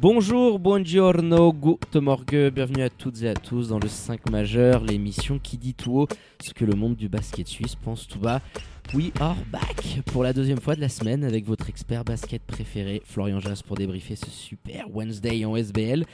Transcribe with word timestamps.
Bonjour, 0.00 0.60
buongiorno, 0.60 1.52
guten 1.52 2.02
morgue, 2.02 2.52
bienvenue 2.54 2.84
à 2.84 2.88
toutes 2.88 3.20
et 3.22 3.28
à 3.30 3.34
tous 3.34 3.70
dans 3.70 3.80
le 3.80 3.88
5 3.88 4.30
majeur, 4.30 4.84
l'émission 4.84 5.40
qui 5.40 5.58
dit 5.58 5.74
tout 5.74 5.98
haut 5.98 6.08
ce 6.40 6.54
que 6.54 6.64
le 6.64 6.74
monde 6.74 6.94
du 6.94 7.08
basket 7.08 7.48
suisse 7.48 7.74
pense 7.74 8.06
tout 8.06 8.20
bas. 8.20 8.40
We 8.94 9.12
are 9.20 9.36
back 9.52 10.00
pour 10.06 10.22
la 10.22 10.32
deuxième 10.32 10.60
fois 10.60 10.74
de 10.74 10.80
la 10.80 10.88
semaine 10.88 11.22
avec 11.22 11.44
votre 11.46 11.68
expert 11.68 12.04
basket 12.04 12.40
préféré, 12.42 13.02
Florian 13.04 13.38
Jass, 13.38 13.62
pour 13.62 13.76
débriefer 13.76 14.16
ce 14.16 14.30
super 14.30 14.86
Wednesday 14.94 15.44
en 15.44 15.54
SBL. 15.56 16.04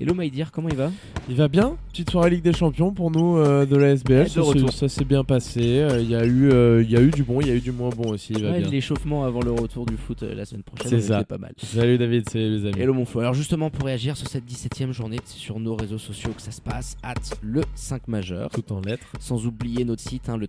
Hello 0.00 0.14
Maïdir, 0.14 0.52
comment 0.52 0.68
il 0.68 0.76
va? 0.76 0.92
Il 1.28 1.34
va 1.34 1.48
bien, 1.48 1.76
petite 1.90 2.08
soirée 2.10 2.30
Ligue 2.30 2.42
des 2.44 2.52
Champions 2.52 2.92
pour 2.92 3.10
nous 3.10 3.36
euh, 3.36 3.66
de 3.66 3.74
la 3.76 3.90
SBL, 3.90 4.24
de 4.24 4.28
ça, 4.28 4.42
retour. 4.42 4.70
s'est- 4.70 4.78
ça 4.78 4.88
s'est 4.88 5.04
bien 5.04 5.24
passé, 5.24 5.80
Euh, 5.80 6.00
il 6.00 6.08
y, 6.08 6.14
a 6.14 6.24
eu, 6.24 6.50
euh, 6.52 6.84
y 6.88 6.96
a 6.96 7.00
eu 7.00 7.10
du 7.10 7.24
bon, 7.24 7.40
il 7.40 7.48
y 7.48 7.50
a 7.50 7.54
eu 7.54 7.60
du 7.60 7.72
moins 7.72 7.90
bon 7.90 8.10
aussi, 8.12 8.32
il 8.34 8.44
va 8.44 8.52
Ouais, 8.52 8.60
bien. 8.60 8.70
L'échauffement 8.70 9.24
avant 9.24 9.40
le 9.42 9.50
retour 9.50 9.84
du 9.86 9.96
foot 9.96 10.22
la 10.22 10.44
semaine 10.44 10.62
prochaine, 10.62 10.88
C'est 10.88 11.00
ça. 11.08 11.24
pas 11.24 11.38
mal. 11.38 11.52
Salut 11.56 11.98
David, 11.98 12.28
salut 12.30 12.58
les 12.60 12.66
amis. 12.68 12.80
Hello 12.80 12.94
mon 12.94 13.06
Flo. 13.06 13.20
Alors 13.22 13.34
justement 13.34 13.70
pour 13.70 13.86
réagir 13.86 14.16
sur 14.16 14.28
cette 14.28 14.44
17ème 14.44 14.92
journée, 14.92 15.18
c'est 15.24 15.38
sur 15.38 15.58
nos 15.58 15.74
réseaux 15.74 15.98
sociaux 15.98 16.30
que 16.36 16.42
ça 16.42 16.52
se 16.52 16.60
passe, 16.60 16.96
at 17.02 17.14
le 17.42 17.62
5 17.74 18.06
majeur. 18.06 18.50
Tout 18.50 18.72
en 18.72 18.80
lettres. 18.80 19.06
Sans 19.18 19.46
oublier 19.46 19.84
notre 19.84 20.02
site, 20.02 20.28
hein, 20.28 20.36
le 20.36 20.46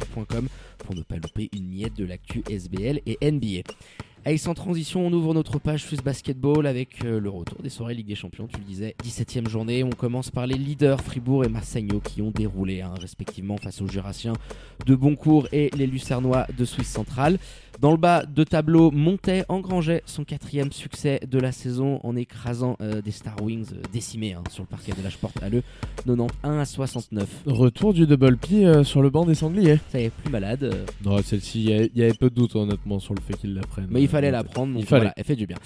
www.le5majeur.com 0.00 0.48
pour 0.78 0.94
ne 0.94 1.02
pas 1.02 1.16
louper 1.16 1.48
une 1.52 1.68
miette 1.68 1.94
de 1.94 2.04
l'actu 2.04 2.42
SBL 2.48 3.00
et 3.06 3.18
NBA. 3.30 3.62
Allez, 4.26 4.36
sans 4.36 4.52
transition, 4.52 5.06
on 5.06 5.12
ouvre 5.14 5.32
notre 5.32 5.58
page 5.58 5.82
Swiss 5.82 6.02
Basketball 6.02 6.66
avec 6.66 7.06
euh, 7.06 7.18
le 7.18 7.30
retour 7.30 7.62
des 7.62 7.70
soirées 7.70 7.94
Ligue 7.94 8.08
des 8.08 8.14
Champions, 8.14 8.46
tu 8.46 8.58
le 8.58 8.64
disais, 8.64 8.94
17ème 9.02 9.48
journée. 9.48 9.82
On 9.82 9.88
commence 9.88 10.30
par 10.30 10.46
les 10.46 10.56
leaders 10.56 11.00
Fribourg 11.00 11.46
et 11.46 11.48
Massagno 11.48 12.00
qui 12.00 12.20
ont 12.20 12.30
déroulé 12.30 12.82
hein, 12.82 12.92
respectivement 13.00 13.56
face 13.56 13.80
aux 13.80 13.88
Jurassiens 13.88 14.34
de 14.84 14.94
Boncourt 14.94 15.48
et 15.52 15.70
les 15.74 15.86
Lucernois 15.86 16.46
de 16.54 16.66
Suisse 16.66 16.90
centrale. 16.90 17.38
Dans 17.80 17.92
le 17.92 17.96
bas 17.96 18.26
de 18.26 18.44
tableau, 18.44 18.90
Montais 18.90 19.46
engrangeait 19.48 20.02
son 20.04 20.24
quatrième 20.24 20.70
succès 20.70 21.18
de 21.26 21.38
la 21.38 21.50
saison 21.50 21.98
en 22.02 22.14
écrasant 22.14 22.76
euh, 22.82 23.00
des 23.00 23.10
Star 23.10 23.42
Wings 23.42 23.68
euh, 23.72 23.80
décimés 23.90 24.34
hein, 24.34 24.42
sur 24.50 24.64
le 24.64 24.66
parquet 24.66 24.92
de 24.92 25.02
la 25.02 25.08
Porte 25.18 25.42
à 25.42 25.48
le 25.48 25.62
91 26.04 26.58
à 26.58 26.64
69. 26.66 27.44
Retour 27.46 27.94
du 27.94 28.06
double 28.06 28.36
P 28.36 28.66
euh, 28.66 28.84
sur 28.84 29.00
le 29.00 29.08
banc 29.08 29.24
des 29.24 29.34
Sangliers. 29.34 29.78
Ça 29.88 29.98
y 29.98 30.04
est, 30.04 30.10
plus 30.10 30.30
malade, 30.30 30.86
Non, 31.06 31.22
celle-ci, 31.22 31.64
il 31.64 31.98
y 31.98 32.02
avait 32.02 32.12
peu 32.12 32.28
de 32.28 32.34
doute 32.34 32.54
honnêtement 32.54 32.98
sur 32.98 33.14
le 33.14 33.20
fait 33.22 33.34
qu'ils 33.38 33.54
la 33.54 33.62
prennent. 33.62 33.88
mais 33.88 34.02
il 34.02 34.08
fallait 34.10 34.30
la 34.30 34.44
prendre, 34.44 34.72
donc 34.72 34.82
Il 34.82 34.86
fallait. 34.86 35.00
voilà, 35.00 35.14
elle 35.16 35.24
fait 35.24 35.36
du 35.36 35.46
bien. 35.46 35.56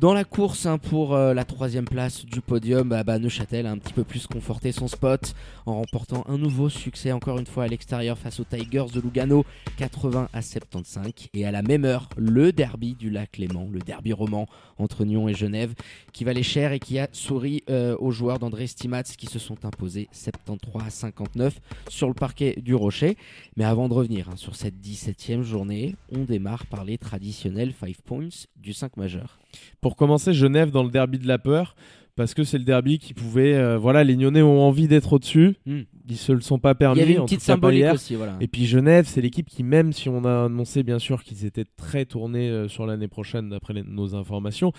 Dans 0.00 0.14
la 0.14 0.24
course 0.24 0.66
hein, 0.66 0.78
pour 0.78 1.14
euh, 1.14 1.34
la 1.34 1.44
troisième 1.44 1.86
place 1.86 2.24
du 2.24 2.40
podium, 2.40 2.88
bah, 2.88 3.02
bah, 3.04 3.18
Neuchâtel 3.18 3.66
a 3.66 3.70
un 3.70 3.78
petit 3.78 3.92
peu 3.92 4.04
plus 4.04 4.26
conforté 4.26 4.72
son 4.72 4.88
spot 4.88 5.34
en 5.66 5.76
remportant 5.76 6.24
un 6.28 6.38
nouveau 6.38 6.68
succès 6.68 7.12
encore 7.12 7.38
une 7.38 7.46
fois 7.46 7.64
à 7.64 7.68
l'extérieur 7.68 8.18
face 8.18 8.40
aux 8.40 8.44
Tigers 8.44 8.86
de 8.92 9.00
Lugano, 9.00 9.44
80 9.78 10.28
à 10.32 10.42
75. 10.42 11.06
Et 11.34 11.46
à 11.46 11.50
la 11.50 11.62
même 11.62 11.84
heure, 11.84 12.08
le 12.16 12.52
derby 12.52 12.94
du 12.94 13.10
lac 13.10 13.38
Léman, 13.38 13.68
le 13.72 13.80
derby 13.80 14.12
roman 14.12 14.46
entre 14.78 15.04
Nyon 15.04 15.28
et 15.28 15.34
Genève, 15.34 15.74
qui 16.12 16.24
valait 16.24 16.42
cher 16.42 16.72
et 16.72 16.78
qui 16.78 16.98
a 16.98 17.08
souri 17.12 17.62
euh, 17.70 17.96
aux 17.98 18.10
joueurs 18.10 18.38
d'André 18.38 18.66
Stimats 18.66 19.02
qui 19.02 19.26
se 19.26 19.38
sont 19.38 19.64
imposés 19.64 20.08
73 20.12 20.86
à 20.86 20.90
59 20.90 21.60
sur 21.88 22.08
le 22.08 22.14
parquet 22.14 22.54
du 22.60 22.74
Rocher. 22.74 23.16
Mais 23.56 23.64
avant 23.64 23.88
de 23.88 23.94
revenir 23.94 24.28
hein, 24.28 24.36
sur 24.36 24.56
cette 24.56 24.76
17e 24.76 25.42
journée, 25.42 25.96
on 26.12 26.24
démarre 26.24 26.66
par 26.66 26.84
les 26.84 26.98
traditionnels 26.98 27.72
5 27.94 28.02
points 28.02 28.28
du 28.56 28.72
5 28.72 28.96
majeur. 28.96 29.38
Pour 29.80 29.96
commencer, 29.96 30.32
Genève 30.32 30.70
dans 30.70 30.82
le 30.82 30.90
derby 30.90 31.18
de 31.18 31.26
la 31.28 31.38
peur, 31.38 31.76
parce 32.14 32.32
que 32.32 32.44
c'est 32.44 32.56
le 32.58 32.64
derby 32.64 32.98
qui 32.98 33.12
pouvait. 33.12 33.54
euh, 33.54 33.76
voilà, 33.76 34.02
les 34.02 34.16
Nyonnais 34.16 34.40
ont 34.42 34.60
envie 34.62 34.88
d'être 34.88 35.12
au-dessus, 35.12 35.56
Hmm. 35.66 35.80
ils 36.08 36.16
se 36.16 36.32
le 36.32 36.40
sont 36.40 36.58
pas 36.58 36.74
permis. 36.74 36.96
Il 36.96 37.00
y 37.00 37.02
avait 37.04 37.12
une 37.14 37.20
en 37.20 37.24
petite 37.26 37.42
symbolique 37.42 37.80
hier. 37.80 37.92
aussi, 37.92 38.14
voilà. 38.14 38.36
Et 38.40 38.48
puis 38.48 38.64
Genève, 38.64 39.06
c'est 39.06 39.20
l'équipe 39.20 39.46
qui, 39.48 39.62
même 39.62 39.92
si 39.92 40.08
on 40.08 40.24
a 40.24 40.44
annoncé 40.46 40.82
bien 40.82 40.98
sûr 40.98 41.22
qu'ils 41.22 41.44
étaient 41.44 41.66
très 41.76 42.06
tournés 42.06 42.48
euh, 42.48 42.68
sur 42.68 42.86
l'année 42.86 43.08
prochaine 43.08 43.50
d'après 43.50 43.74
nos 43.74 44.14
informations, 44.14 44.72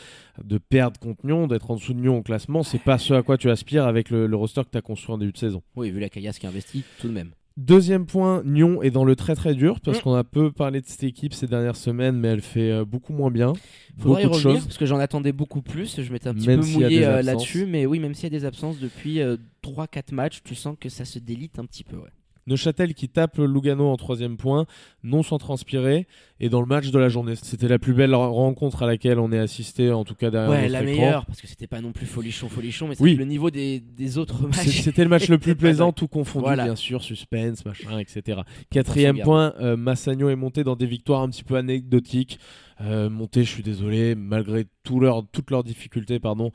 de 0.44 0.57
perdre 0.57 1.00
contre 1.00 1.25
Nyon, 1.28 1.45
d'être 1.47 1.69
en 1.69 1.75
dessous 1.75 1.94
de 1.94 2.00
Nyon 2.00 2.18
au 2.18 2.24
classement, 2.24 2.63
c'est 2.63 2.81
pas 2.81 2.97
ce 2.97 3.13
à 3.13 3.22
quoi 3.22 3.38
tu 3.38 3.51
aspires 3.51 3.85
avec 3.85 4.09
le, 4.09 4.25
le 4.25 4.35
roster 4.35 4.63
que 4.63 4.72
tu 4.72 4.78
as 4.79 4.81
construit 4.81 5.13
en 5.13 5.19
début 5.19 5.31
de 5.34 5.38
saison. 5.38 5.62
Oui, 5.75 5.91
vu 5.91 6.00
la 6.00 6.09
caillasse 6.09 6.39
qui 6.39 6.47
investit, 6.47 6.84
tout 7.00 7.07
de 7.07 7.13
même. 7.13 7.29
Deuxième 7.57 8.06
point, 8.06 8.44
Nyon 8.45 8.84
est 8.84 8.91
dans 8.91 9.03
le 9.03 9.16
très 9.16 9.34
très 9.35 9.56
dur 9.56 9.79
parce 9.81 9.97
Mm. 9.97 10.01
qu'on 10.01 10.13
a 10.13 10.23
peu 10.23 10.51
parlé 10.51 10.79
de 10.79 10.85
cette 10.85 11.03
équipe 11.03 11.34
ces 11.34 11.47
dernières 11.47 11.75
semaines, 11.75 12.16
mais 12.16 12.28
elle 12.28 12.41
fait 12.41 12.72
euh, 12.72 12.85
beaucoup 12.85 13.13
moins 13.13 13.31
bien. 13.31 13.53
Faudrait 13.97 14.22
y 14.22 14.25
beaucoup 14.25 14.40
de 14.40 14.44
revenir 14.44 14.59
choses. 14.59 14.66
parce 14.68 14.78
que 14.78 14.85
j'en 14.85 15.00
attendais 15.00 15.31
beaucoup 15.31 15.63
plus. 15.63 16.00
Je 16.01 16.12
m'étais 16.13 16.28
un 16.29 16.35
petit 16.35 16.47
Même 16.47 16.59
peu 16.62 16.68
y 16.68 16.73
mouillé 16.73 17.06
euh, 17.06 17.22
là-dessus, 17.23 17.66
mais 17.66 17.88
oui, 17.88 17.97
même 18.00 18.13
s'il 18.13 18.25
y 18.31 18.35
a 18.35 18.40
des 18.40 18.45
absences 18.45 18.79
depuis 18.79 19.19
3-4 19.63 20.13
matchs, 20.13 20.41
tu 20.44 20.53
sens 20.53 20.75
que 20.79 20.88
ça 20.90 21.03
se 21.03 21.18
délite 21.18 21.57
un 21.57 21.66
petit 21.66 21.84
peu. 21.84 21.97
Ouais. 21.97 22.09
Neuchâtel 22.47 22.94
qui 22.94 23.09
tape 23.09 23.38
Lugano 23.38 23.88
en 23.88 23.97
troisième 23.97 24.38
point, 24.38 24.66
non 25.03 25.22
sans 25.24 25.38
transpirer, 25.38 26.08
et 26.40 26.50
dans 26.50 26.59
le 26.62 26.66
match 26.68 26.90
de 26.91 26.97
la 27.00 27.09
journée. 27.09 27.34
C'était 27.35 27.68
la 27.68 27.78
plus 27.80 27.94
belle 27.94 28.16
rencontre 28.16 28.84
à 28.84 28.88
laquelle 28.88 29.19
on 29.19 29.31
est 29.31 29.40
assisté, 29.40 29.91
en 29.91 30.03
tout 30.03 30.16
cas 30.16 30.31
derrière 30.31 30.50
Ouais, 30.50 30.68
la 30.69 30.81
écran. 30.84 30.91
meilleure 30.91 31.25
parce 31.25 31.41
que 31.41 31.47
c'était 31.47 31.68
pas 31.68 31.81
non 31.81 31.91
plus 31.91 32.06
folichon, 32.06 32.47
folichon, 32.50 32.88
mais 32.88 32.96
Oui. 33.00 33.13
que 33.16 33.19
le 33.19 33.25
niveau 33.25 33.52
des, 33.52 33.80
des 33.80 34.18
autres 34.18 34.47
matchs. 34.47 34.81
C'était 34.81 35.03
le 35.03 35.09
match 35.09 35.28
le 35.30 35.38
plus 35.38 35.56
plaisant, 35.57 35.91
tout 35.91 36.07
confondu, 36.07 36.46
Voilà. 36.46 36.63
bien 36.63 36.75
sûr, 36.75 37.03
suspense, 37.03 37.66
machin, 37.66 38.00
etc. 38.00 38.41
Quatrième 38.69 39.19
point, 39.22 39.53
euh, 39.59 39.75
Massagno 39.78 40.30
est 40.30 40.36
monté 40.36 40.63
dans 40.63 40.75
des 40.75 40.86
victoires 40.86 41.22
un 41.22 41.30
petit 41.30 41.44
peu 41.44 41.56
anecdotiques. 41.56 42.40
Euh, 42.81 43.09
monté, 43.09 43.44
je 43.44 43.50
suis 43.50 43.63
désolé, 43.63 44.13
malgré 44.16 44.66
tout 44.84 45.00
leur, 45.00 45.25
toutes 45.31 45.50
leurs 45.52 45.63
difficultés, 45.63 46.19
pardon, 46.19 46.52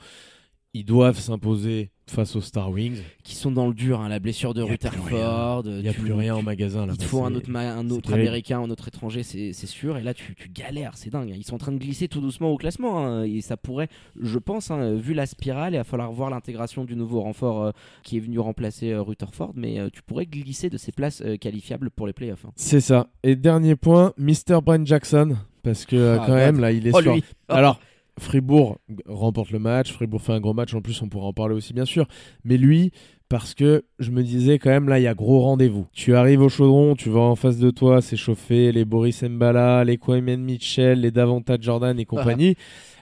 ils 0.74 0.84
doivent 0.84 1.18
s'imposer 1.18 1.90
face 2.06 2.34
aux 2.36 2.40
Star 2.40 2.70
Wings. 2.70 2.98
qui 3.22 3.34
sont 3.34 3.50
dans 3.50 3.68
le 3.68 3.74
dur. 3.74 4.00
hein, 4.00 4.08
la 4.08 4.18
blessure 4.18 4.52
de 4.54 4.60
Y 4.60 4.64
a 4.64 4.66
plus 4.66 4.88
Rutherford. 4.88 5.62
Il 5.66 5.82
n'y 5.82 5.88
a 5.88 5.92
tu- 5.94 6.00
plus 6.00 6.12
rien 6.12 6.34
en 6.34 6.42
magasin 6.42 6.84
là. 6.86 6.92
Il 6.98 7.04
faut 7.04 7.24
un 7.24 7.34
autre, 7.34 7.48
un 7.54 8.12
américain, 8.12 8.60
un 8.60 8.68
autre 8.70 8.88
étranger, 8.88 9.22
c'est 9.22 9.52
sûr. 9.54 9.96
Et 9.96 10.02
là, 10.02 10.12
tu, 10.12 10.34
tu 10.34 10.48
galères, 10.50 10.92
c'est 10.96 11.10
dingue. 11.10 11.32
Ils 11.34 11.44
sont 11.44 11.54
en 11.54 11.58
train 11.58 11.72
de 11.72 11.78
glisser 11.78 12.08
tout 12.08 12.20
doucement 12.20 12.50
au 12.50 12.56
classement. 12.56 12.98
hein, 13.06 13.22
et 13.24 13.40
ça 13.40 13.56
pourrait, 13.56 13.88
je 14.20 14.38
pense, 14.38 14.70
hein, 14.70 14.94
vu 14.94 15.14
la 15.14 15.26
spirale, 15.26 15.74
il 15.74 15.76
va 15.76 15.84
falloir 15.84 16.12
voir 16.12 16.28
l'intégration 16.30 16.84
du 16.84 16.96
nouveau 16.96 17.20
renfort 17.20 17.62
euh, 17.62 17.70
qui 18.02 18.16
est 18.16 18.20
venu 18.20 18.38
remplacer 18.38 18.90
euh, 18.90 19.00
Rutherford. 19.02 19.52
Mais 19.54 19.78
euh, 19.78 19.88
tu 19.92 20.02
pourrais 20.02 20.26
glisser 20.26 20.68
de 20.68 20.76
ces 20.76 20.92
places 20.92 21.22
euh, 21.24 21.36
qualifiables 21.36 21.90
pour 21.90 22.06
les 22.06 22.12
playoffs. 22.12 22.44
C'est 22.56 22.80
ça. 22.80 23.08
Et 23.22 23.36
dernier 23.36 23.76
point, 23.76 24.12
Mr. 24.18 24.60
Brent 24.62 24.84
Jackson, 24.86 25.36
parce 25.62 25.86
que 25.86 25.96
euh, 25.96 26.18
Ah, 26.20 26.24
quand 26.26 26.34
même 26.34 26.60
là, 26.60 26.72
il 26.72 26.86
est 26.86 26.90
Oh, 26.94 27.00
sur- 27.00 27.14
lui 27.14 27.24
Alors, 27.48 27.78
Fribourg 28.18 28.78
remporte 29.06 29.50
le 29.50 29.58
match, 29.58 29.92
Fribourg 29.92 30.20
fait 30.20 30.32
un 30.32 30.40
gros 30.40 30.52
match, 30.54 30.74
en 30.74 30.80
plus 30.80 31.00
on 31.02 31.08
pourra 31.08 31.26
en 31.26 31.32
parler 31.32 31.54
aussi 31.54 31.72
bien 31.72 31.84
sûr, 31.86 32.06
mais 32.44 32.56
lui, 32.58 32.92
parce 33.28 33.54
que 33.54 33.84
je 33.98 34.10
me 34.10 34.22
disais 34.22 34.58
quand 34.58 34.68
même 34.70 34.88
là, 34.88 34.98
il 35.00 35.04
y 35.04 35.06
a 35.06 35.14
gros 35.14 35.40
rendez-vous. 35.40 35.86
Tu 35.92 36.14
arrives 36.14 36.42
au 36.42 36.50
chaudron, 36.50 36.94
tu 36.94 37.08
vas 37.08 37.20
en 37.20 37.36
face 37.36 37.58
de 37.58 37.70
toi, 37.70 38.02
c'est 38.02 38.18
chauffé, 38.18 38.70
les 38.72 38.84
Boris 38.84 39.22
Mbala, 39.22 39.84
les 39.84 39.96
Kwame 39.96 40.36
Mitchell, 40.36 41.00
les 41.00 41.10
Davanta 41.10 41.56
Jordan 41.58 41.98
et 41.98 42.04
compagnie. 42.04 42.56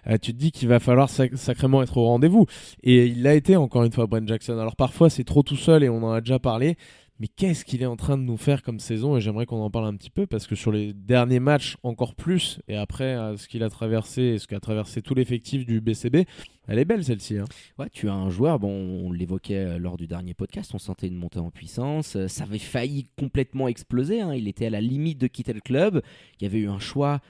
Euh, 0.07 0.17
tu 0.23 0.33
te 0.33 0.39
dis 0.39 0.53
qu'il 0.53 0.69
va 0.69 0.79
falloir 0.79 1.09
sac- 1.11 1.37
sacrément 1.37 1.83
être 1.83 1.97
au 1.99 2.05
rendez-vous. 2.07 2.47
Et 2.85 3.07
il 3.07 3.23
l'a 3.23 3.35
été 3.35 3.57
encore 3.57 3.83
une 3.85 3.93
fois, 3.93 4.07
Brent 4.07 4.27
Jackson. 4.27 4.57
Alors 4.59 4.77
parfois 4.77 5.11
c'est 5.11 5.25
trop 5.25 5.43
tout 5.43 5.57
seul 5.57 5.83
et 5.83 5.89
on 5.89 6.03
en 6.05 6.13
a 6.13 6.21
déjà 6.21 6.39
parlé. 6.39 6.77
Mais 7.21 7.29
qu'est-ce 7.29 7.67
qu'il 7.67 7.83
est 7.83 7.87
en 7.87 7.97
train 7.97 8.17
de 8.17 8.23
nous 8.23 8.39
faire 8.39 8.63
comme 8.63 8.81
saison 8.81 9.15
Et 9.15 9.21
j'aimerais 9.21 9.45
qu'on 9.45 9.61
en 9.61 9.71
parle 9.71 9.85
un 9.85 9.95
petit 9.95 10.09
peu 10.09 10.27
parce 10.27 10.47
que 10.47 10.55
sur 10.55 10.73
les 10.73 10.95
derniers 10.95 11.39
matchs, 11.39 11.77
encore 11.83 12.15
plus, 12.15 12.61
et 12.67 12.77
après 12.77 13.15
euh, 13.15 13.37
ce 13.37 13.47
qu'il 13.47 13.63
a 13.63 13.69
traversé 13.69 14.23
et 14.23 14.39
ce 14.39 14.47
qu'a 14.47 14.59
traversé 14.59 15.03
tout 15.03 15.15
l'effectif 15.15 15.67
du 15.67 15.83
BCB, 15.83 16.25
elle 16.67 16.79
est 16.79 16.87
belle 16.87 17.05
celle-ci. 17.05 17.37
hein. 17.37 17.45
Ouais, 17.79 17.91
tu 17.93 18.09
as 18.09 18.15
un 18.15 18.31
joueur, 18.31 18.59
bon, 18.59 18.71
on 18.71 19.13
l'évoquait 19.13 19.67
euh, 19.67 19.79
lors 19.79 19.99
du 19.99 20.07
dernier 20.07 20.33
podcast, 20.33 20.71
on 20.73 20.79
sentait 20.79 21.09
une 21.09 21.17
montée 21.17 21.41
en 21.41 21.51
puissance, 21.51 22.17
euh, 22.17 22.27
ça 22.27 22.45
avait 22.45 22.59
failli 22.59 23.07
complètement 23.19 23.69
exploser, 23.69 24.23
hein, 24.23 24.35
il 24.35 24.49
était 24.49 24.65
à 24.65 24.71
la 24.71 24.81
limite 24.81 25.19
de 25.19 25.27
quitter 25.27 25.53
le 25.53 25.61
club, 25.61 26.01
il 26.41 26.45
y 26.45 26.47
avait 26.47 26.61
eu 26.61 26.69
un 26.69 26.79
choix 26.79 27.21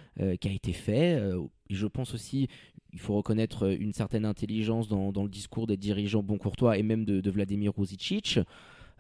qui 0.41 0.49
a 0.49 0.53
été 0.53 0.75
fait, 0.75 1.19
je 1.71 1.87
pense 1.87 2.13
aussi, 2.13 2.49
il 2.93 2.99
faut 2.99 3.15
reconnaître 3.15 3.71
une 3.81 3.93
certaine 3.93 4.25
intelligence 4.25 4.89
dans, 4.89 5.23
le 5.23 5.29
discours 5.29 5.67
des 5.67 5.77
dirigeants 5.77 6.23
bon 6.23 6.39
courtois 6.39 6.77
et 6.77 6.83
même 6.83 7.05
de, 7.05 7.31
Vladimir 7.31 7.73
Ruzicic, 7.77 8.41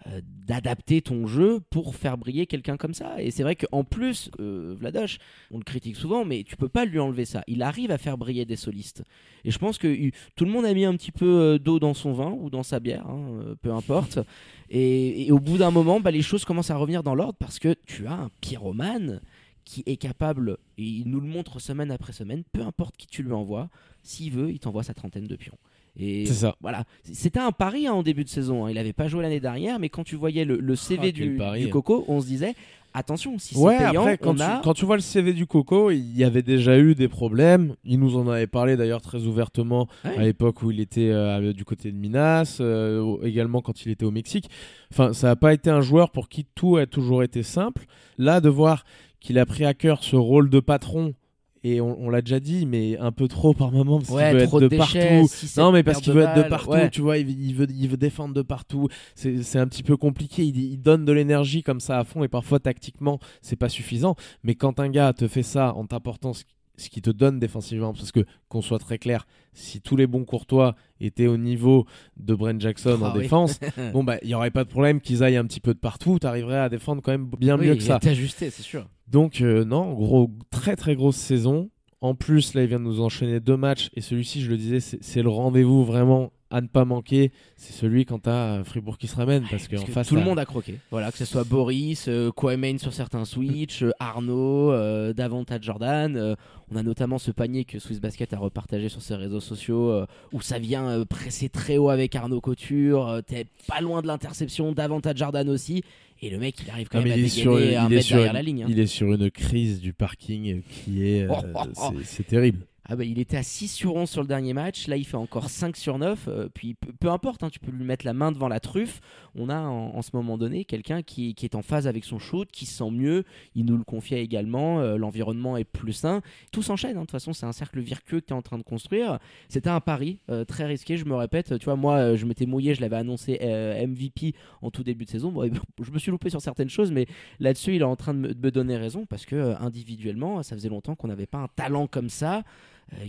euh, 0.07 0.21
d'adapter 0.47 1.03
ton 1.03 1.27
jeu 1.27 1.61
pour 1.71 1.95
faire 1.95 2.17
briller 2.17 2.47
quelqu'un 2.47 2.77
comme 2.77 2.95
ça. 2.95 3.21
Et 3.23 3.31
c'est 3.31 3.43
vrai 3.43 3.57
qu'en 3.57 3.85
plus, 3.85 4.31
euh, 4.41 4.75
Vladoche, 4.79 5.19
on 5.51 5.59
le 5.59 5.65
critique 5.65 5.97
souvent, 5.97 6.25
mais 6.25 6.43
tu 6.45 6.57
peux 6.57 6.69
pas 6.69 6.85
lui 6.85 6.99
enlever 6.99 7.25
ça. 7.25 7.43
Il 7.47 7.63
arrive 7.63 7.91
à 7.91 7.99
faire 7.99 8.17
briller 8.19 8.45
des 8.45 8.57
solistes. 8.57 9.05
Et 9.45 9.51
je 9.51 9.59
pense 9.59 9.79
que 9.79 9.87
il- 9.89 10.13
tout 10.37 10.45
le 10.45 10.51
monde 10.51 10.65
a 10.65 10.73
mis 10.75 10.85
un 10.85 10.97
petit 10.97 11.13
peu 11.13 11.27
euh, 11.27 11.59
d'eau 11.59 11.79
dans 11.79 11.95
son 11.95 12.13
vin 12.13 12.31
ou 12.33 12.51
dans 12.51 12.63
sa 12.63 12.81
bière, 12.81 13.07
hein, 13.07 13.41
euh, 13.43 13.55
peu 13.61 13.73
importe. 13.73 14.19
Et, 14.73 15.27
et 15.27 15.33
au 15.33 15.41
bout 15.41 15.59
d'un 15.59 15.73
moment, 15.73 15.99
bah, 15.99 16.13
les 16.13 16.23
choses 16.23 16.45
commencent 16.45 16.71
à 16.71 16.77
revenir 16.77 17.03
dans 17.03 17.17
l'ordre 17.17 17.35
parce 17.41 17.59
que 17.59 17.75
tu 17.87 18.07
as 18.07 18.13
un 18.13 18.31
pyromane 18.41 19.21
qui 19.65 19.83
est 19.87 19.97
capable, 19.97 20.59
et 20.79 20.85
il 20.85 21.09
nous 21.09 21.21
le 21.21 21.27
montre 21.27 21.59
semaine 21.61 21.91
après 21.91 22.13
semaine, 22.13 22.45
peu 22.53 22.63
importe 22.63 22.97
qui 22.97 23.07
tu 23.07 23.23
lui 23.23 23.33
envoies, 23.33 23.69
S'il 24.03 24.33
veut, 24.33 24.51
il 24.51 24.59
t'envoie 24.61 24.83
sa 24.83 24.95
trentaine 24.95 25.27
de 25.27 25.37
pions. 25.37 25.59
Et 25.99 26.25
ça. 26.27 26.55
voilà, 26.61 26.85
c'était 27.05 27.41
un 27.41 27.53
pari 27.53 27.87
hein, 27.87 27.93
en 27.93 28.03
début 28.03 28.25
de 28.25 28.29
saison. 28.29 28.65
hein. 28.67 28.71
Il 28.71 28.75
n'avait 28.75 28.93
pas 28.93 29.09
joué 29.09 29.23
l'année 29.23 29.41
dernière, 29.41 29.79
mais 29.79 29.89
quand 29.89 30.05
tu 30.05 30.17
voyais 30.17 30.45
le, 30.45 30.57
le 30.59 30.77
CV 30.77 31.09
Ah, 31.09 31.13
du, 31.13 31.37
pari. 31.37 31.61
du 31.65 31.69
Coco, 31.69 32.05
on 32.09 32.21
se 32.21 32.27
disait 32.27 32.55
attention, 32.95 33.39
si 33.39 33.55
c'est 33.55 33.61
Ouais, 33.61 33.77
payant, 33.79 34.01
après, 34.03 34.19
quand, 34.19 34.31
on 34.33 34.35
tu, 34.37 34.43
a. 34.43 34.61
quand 34.65 34.75
tu 34.75 34.85
vois 34.85 34.97
le 34.97 35.03
CV 35.03 35.33
du 35.33 35.47
Coco, 35.47 35.91
il 35.91 36.17
y 36.17 36.25
avait 36.25 36.43
déjà 36.43 36.79
eu 36.79 36.95
des 36.95 37.07
problèmes. 37.09 37.75
Il 37.85 38.01
nous 38.01 38.17
en 38.17 38.27
avait 38.29 38.47
parlé 38.49 38.77
d'ailleurs 38.77 39.01
très 39.01 39.25
ouvertement 39.27 39.87
Ouais. 40.05 40.17
à 40.19 40.23
l'époque 40.23 40.63
où 40.63 40.71
il 40.71 40.81
était 40.81 41.11
euh, 41.11 41.53
du 41.53 41.65
côté 41.65 41.93
de 41.93 41.97
Minas, 41.97 42.59
euh, 42.61 43.17
également 43.23 43.61
quand 43.61 43.85
il 43.85 43.93
était 43.93 44.05
au 44.05 44.11
Mexique. 44.11 44.49
Enfin, 44.93 45.13
ça 45.13 45.29
n'a 45.29 45.37
pas 45.37 45.53
été 45.55 45.71
un 45.71 45.81
joueur 45.83 46.11
pour 46.11 46.29
qui 46.29 46.47
tout 46.55 46.77
a 46.79 46.87
toujours 46.87 47.23
été 47.23 47.43
simple. 47.43 47.85
Là, 48.19 48.41
de 48.41 48.49
voir 48.49 48.85
qu'il 49.21 49.39
a 49.39 49.47
pris 49.47 49.65
à 49.65 49.75
cœur 49.75 50.03
ce 50.03 50.17
rôle 50.17 50.49
de 50.51 50.61
patron, 50.61 51.15
et 51.63 51.81
on, 51.81 52.01
on 52.01 52.09
l'a 52.11 52.23
déjà 52.23 52.41
dit, 52.41 52.65
mais 52.67 52.97
un 52.99 53.13
peu 53.13 53.29
trop 53.29 53.53
par 53.55 53.71
moment, 53.73 53.99
parce 53.99 54.11
Ouais, 54.11 54.29
qu'il 54.31 54.39
veut 54.39 54.43
être 54.45 54.61
de 54.61 54.69
déchets, 54.69 55.21
partout. 55.21 55.29
Non, 55.59 55.73
mais 55.73 55.83
parce 55.83 56.01
qu'il 56.01 56.13
veut 56.13 56.23
être 56.23 56.37
de 56.43 56.49
partout, 56.49 56.71
ouais. 56.71 56.91
tu 56.91 57.01
vois, 57.03 57.19
il, 57.19 57.29
il 57.31 57.55
veut, 57.55 57.67
il 57.71 57.89
veut 57.89 57.97
défendre 57.97 58.35
de 58.35 58.43
partout. 58.43 58.89
C'est 59.15 59.59
un 59.59 59.67
petit 59.67 59.83
peu 59.83 59.97
compliqué. 59.97 60.43
Il, 60.45 60.57
il 60.59 60.79
donne 60.81 61.05
de 61.05 61.13
l'énergie 61.13 61.63
comme 61.63 61.81
ça 61.81 61.99
à 61.99 62.05
fond, 62.05 62.25
et 62.25 62.29
parfois 62.29 62.61
tactiquement, 62.61 63.19
c'est 63.43 63.57
pas 63.57 63.69
suffisant. 63.69 64.15
Mais 64.43 64.55
quand 64.55 64.81
un 64.81 64.89
gars 64.89 65.13
te 65.13 65.29
fait 65.29 65.43
ça 65.43 65.75
en 65.75 65.85
t'apportant 65.87 66.33
ce, 66.33 66.45
ce 66.77 66.89
qui 66.89 67.03
te 67.03 67.11
donne 67.11 67.39
défensivement, 67.39 67.93
parce 67.93 68.11
que 68.11 68.25
qu'on 68.49 68.63
soit 68.63 68.79
très 68.79 68.97
clair, 68.97 69.27
si 69.53 69.83
tous 69.83 69.97
les 69.97 70.07
bons 70.07 70.25
courtois 70.25 70.77
étaient 70.99 71.27
au 71.27 71.37
niveau 71.37 71.85
de 72.17 72.35
Brent 72.35 72.59
Jackson 72.59 73.01
Ah 73.03 73.11
en 73.11 73.15
oui. 73.17 73.23
défense, 73.25 73.61
bon 73.93 74.03
bah 74.03 74.17
il 74.23 74.31
y 74.31 74.35
aurait 74.35 74.51
pas 74.51 74.65
de 74.65 74.71
problème 74.71 75.01
qu'ils 75.03 75.23
aillent 75.23 75.37
un 75.37 75.45
petit 75.45 75.61
peu 75.61 75.75
de 75.75 75.79
partout. 75.79 76.19
T'arriverais 76.19 76.59
à 76.59 76.71
défendre 76.71 77.03
quand 77.03 77.11
même 77.13 77.29
bien 77.39 77.59
Oui, 77.59 77.67
mieux 77.67 77.75
que 77.75 77.83
ça. 77.83 77.99
ajusté, 78.03 78.49
c'est 78.49 78.63
sûr. 78.63 78.89
Donc 79.11 79.41
euh, 79.41 79.65
non, 79.65 79.93
gros, 79.93 80.31
très 80.51 80.77
très 80.77 80.95
grosse 80.95 81.17
saison. 81.17 81.71
En 82.03 82.15
plus, 82.15 82.55
là, 82.55 82.63
il 82.63 82.69
vient 82.69 82.79
de 82.79 82.85
nous 82.85 83.03
enchaîner 83.03 83.41
deux 83.41 83.59
matchs 83.59 83.91
et 83.95 84.01
celui-ci, 84.01 84.41
je 84.41 84.51
le 84.51 84.57
disais, 84.57 84.81
c'est 84.81 85.23
le 85.23 85.29
rendez-vous 85.29 85.85
vraiment 85.85 86.33
à 86.53 86.63
ne 86.63 86.67
pas 86.67 86.85
manquer. 86.87 87.31
C'est 87.57 87.75
celui 87.75 88.07
quand 88.07 88.21
t'as 88.21 88.65
Fribourg 88.65 88.97
qui 88.97 89.07
se 89.07 89.15
ramène 89.17 89.45
parce 89.51 89.69
que 89.69 89.77
face, 89.77 90.09
tout 90.09 90.17
le 90.17 90.23
monde 90.23 90.39
a 90.39 90.47
croqué. 90.47 90.77
Voilà, 90.91 91.13
que 91.13 91.19
ce 91.19 91.25
soit 91.27 91.45
Boris, 91.45 92.07
euh, 92.09 92.31
sur 92.79 92.93
certains 92.95 93.25
switch, 93.27 93.83
euh, 93.83 93.91
Arnaud, 94.01 94.73
euh, 94.73 95.13
Davantage 95.13 95.63
Jordan. 95.63 96.17
euh, 96.17 96.35
on 96.73 96.77
a 96.77 96.83
notamment 96.83 97.19
ce 97.19 97.31
panier 97.33 97.65
que 97.65 97.79
Swiss 97.79 98.01
Basket 98.01 98.33
a 98.33 98.39
repartagé 98.39 98.89
sur 98.89 99.03
ses 99.03 99.17
réseaux 99.17 99.41
sociaux 99.41 99.91
euh, 99.91 100.07
où 100.33 100.41
ça 100.41 100.59
vient 100.59 100.89
euh, 100.89 101.05
presser 101.05 101.51
très 101.51 101.77
haut 101.77 101.91
avec 101.91 102.17
Arnaud 102.17 102.41
Couture. 102.41 103.07
euh, 103.09 103.21
T'es 103.21 103.47
pas 103.69 103.81
loin 103.83 104.01
de 104.03 104.07
l'interception, 104.07 104.73
Davantage 104.73 105.19
Jordan 105.19 105.49
aussi. 105.51 105.83
Et 106.23 106.29
le 106.31 106.39
mec, 106.39 106.57
il 106.63 106.71
arrive 106.71 106.89
quand 106.89 106.99
Non, 106.99 107.05
même 107.05 107.13
à 107.15 107.17
il 107.17 107.25
est 107.25 107.29
sur, 107.29 107.57
dégainer 107.57 107.77
un 107.77 107.87
il 107.89 107.93
est 107.93 107.97
mètre 107.97 108.07
sur 108.07 108.17
derrière 108.17 108.33
une- 108.33 108.37
la 108.37 108.43
ligne. 108.43 108.63
hein. 108.65 108.67
il 108.69 108.79
est 108.79 108.87
sur 108.87 109.13
une 109.13 109.31
crise 109.31 109.81
du 109.81 109.93
parking 109.95 110.63
qui 110.63 111.07
est, 111.09 111.23
euh, 111.23 111.31
c'est 112.05 112.27
terrible. 112.27 112.67
Ah 112.93 112.97
bah, 112.97 113.05
il 113.05 113.21
était 113.21 113.37
à 113.37 113.45
6 113.45 113.69
sur 113.69 113.95
11 113.95 114.11
sur 114.11 114.21
le 114.21 114.27
dernier 114.27 114.53
match, 114.53 114.89
là 114.89 114.97
il 114.97 115.05
fait 115.05 115.17
encore 115.17 115.49
5 115.49 115.77
sur 115.77 115.97
9, 115.97 116.27
euh, 116.27 116.49
puis 116.53 116.75
peu, 116.75 117.09
importe, 117.09 117.45
hein, 117.45 117.49
tu 117.49 117.61
peux 117.61 117.71
lui 117.71 117.85
mettre 117.85 118.05
la 118.05 118.15
main 118.15 118.33
devant 118.33 118.49
la 118.49 118.59
truffe, 118.59 119.01
on 119.37 119.49
a 119.49 119.61
en, 119.61 120.03
ce 120.03 120.11
moment 120.13 120.37
donné 120.37 120.65
quelqu'un 120.65 121.03
qui, 121.03 121.37
est 121.41 121.55
en 121.55 121.63
phase 121.63 121.87
avec 121.87 122.05
son 122.05 122.19
shoot, 122.19 122.51
qui 122.51 122.67
se 122.67 122.79
sent 122.79 122.91
mieux, 122.91 123.23
il 123.55 123.65
nous 123.65 123.77
le 123.77 123.85
confiait 123.85 124.25
également, 124.25 124.81
euh, 124.81 124.97
l'environnement 124.97 125.57
est 125.57 125.63
plus 125.63 125.93
sain, 125.93 126.21
tout 126.51 126.63
s'enchaîne, 126.63 126.97
hein, 126.97 127.03
de 127.03 127.05
toute 127.05 127.13
façon 127.13 127.33
c'est 127.33 127.47
un 127.47 127.53
cercle 127.53 127.79
vertueux 127.79 128.19
que 128.19 128.27
tu 128.27 128.33
es 128.33 128.37
en 128.37 128.43
train 128.43 128.59
de 128.59 128.65
construire, 128.65 129.21
c'était 129.49 129.71
un 129.71 129.79
pari 129.79 130.19
euh, 130.29 130.45
très 130.45 130.67
risqué, 130.67 130.97
je 130.97 131.05
me 131.05 131.15
répète, 131.15 131.61
tu 131.61 131.67
vois 131.67 131.77
moi 131.77 132.17
je 132.17 132.27
m'étais 132.27 132.47
mouillé, 132.47 132.75
je 132.75 132.81
l'avais 132.81 132.97
annoncé 132.97 133.39
MVP 133.87 134.35
en 134.63 134.73
tout 134.73 134.83
début 134.83 135.05
de 135.05 135.11
saison, 135.11 135.31
Bon, 135.31 135.49
je 135.81 135.93
me 135.93 135.99
suis 136.01 136.11
loupé 136.11 136.29
sur 136.29 136.41
certaines 136.41 136.71
choses, 136.71 136.91
mais 136.91 137.07
là-dessus 137.39 137.77
il 137.77 137.83
est 137.83 137.85
en 137.85 137.95
train 137.95 138.15
de 138.15 138.19
me, 138.19 138.35
de 138.35 138.41
me 138.45 138.51
donner 138.51 138.77
raison, 138.77 139.07
parce 139.07 139.27
que 139.27 139.55
individuellement 139.63 140.43
ça 140.43 140.57
faisait 140.57 140.69
longtemps 140.69 140.97
qu'on 140.97 141.07
n'avait 141.07 141.27
pas 141.27 141.39
un 141.39 141.49
talent 141.55 141.87
comme 141.87 142.09
ça, 142.09 142.43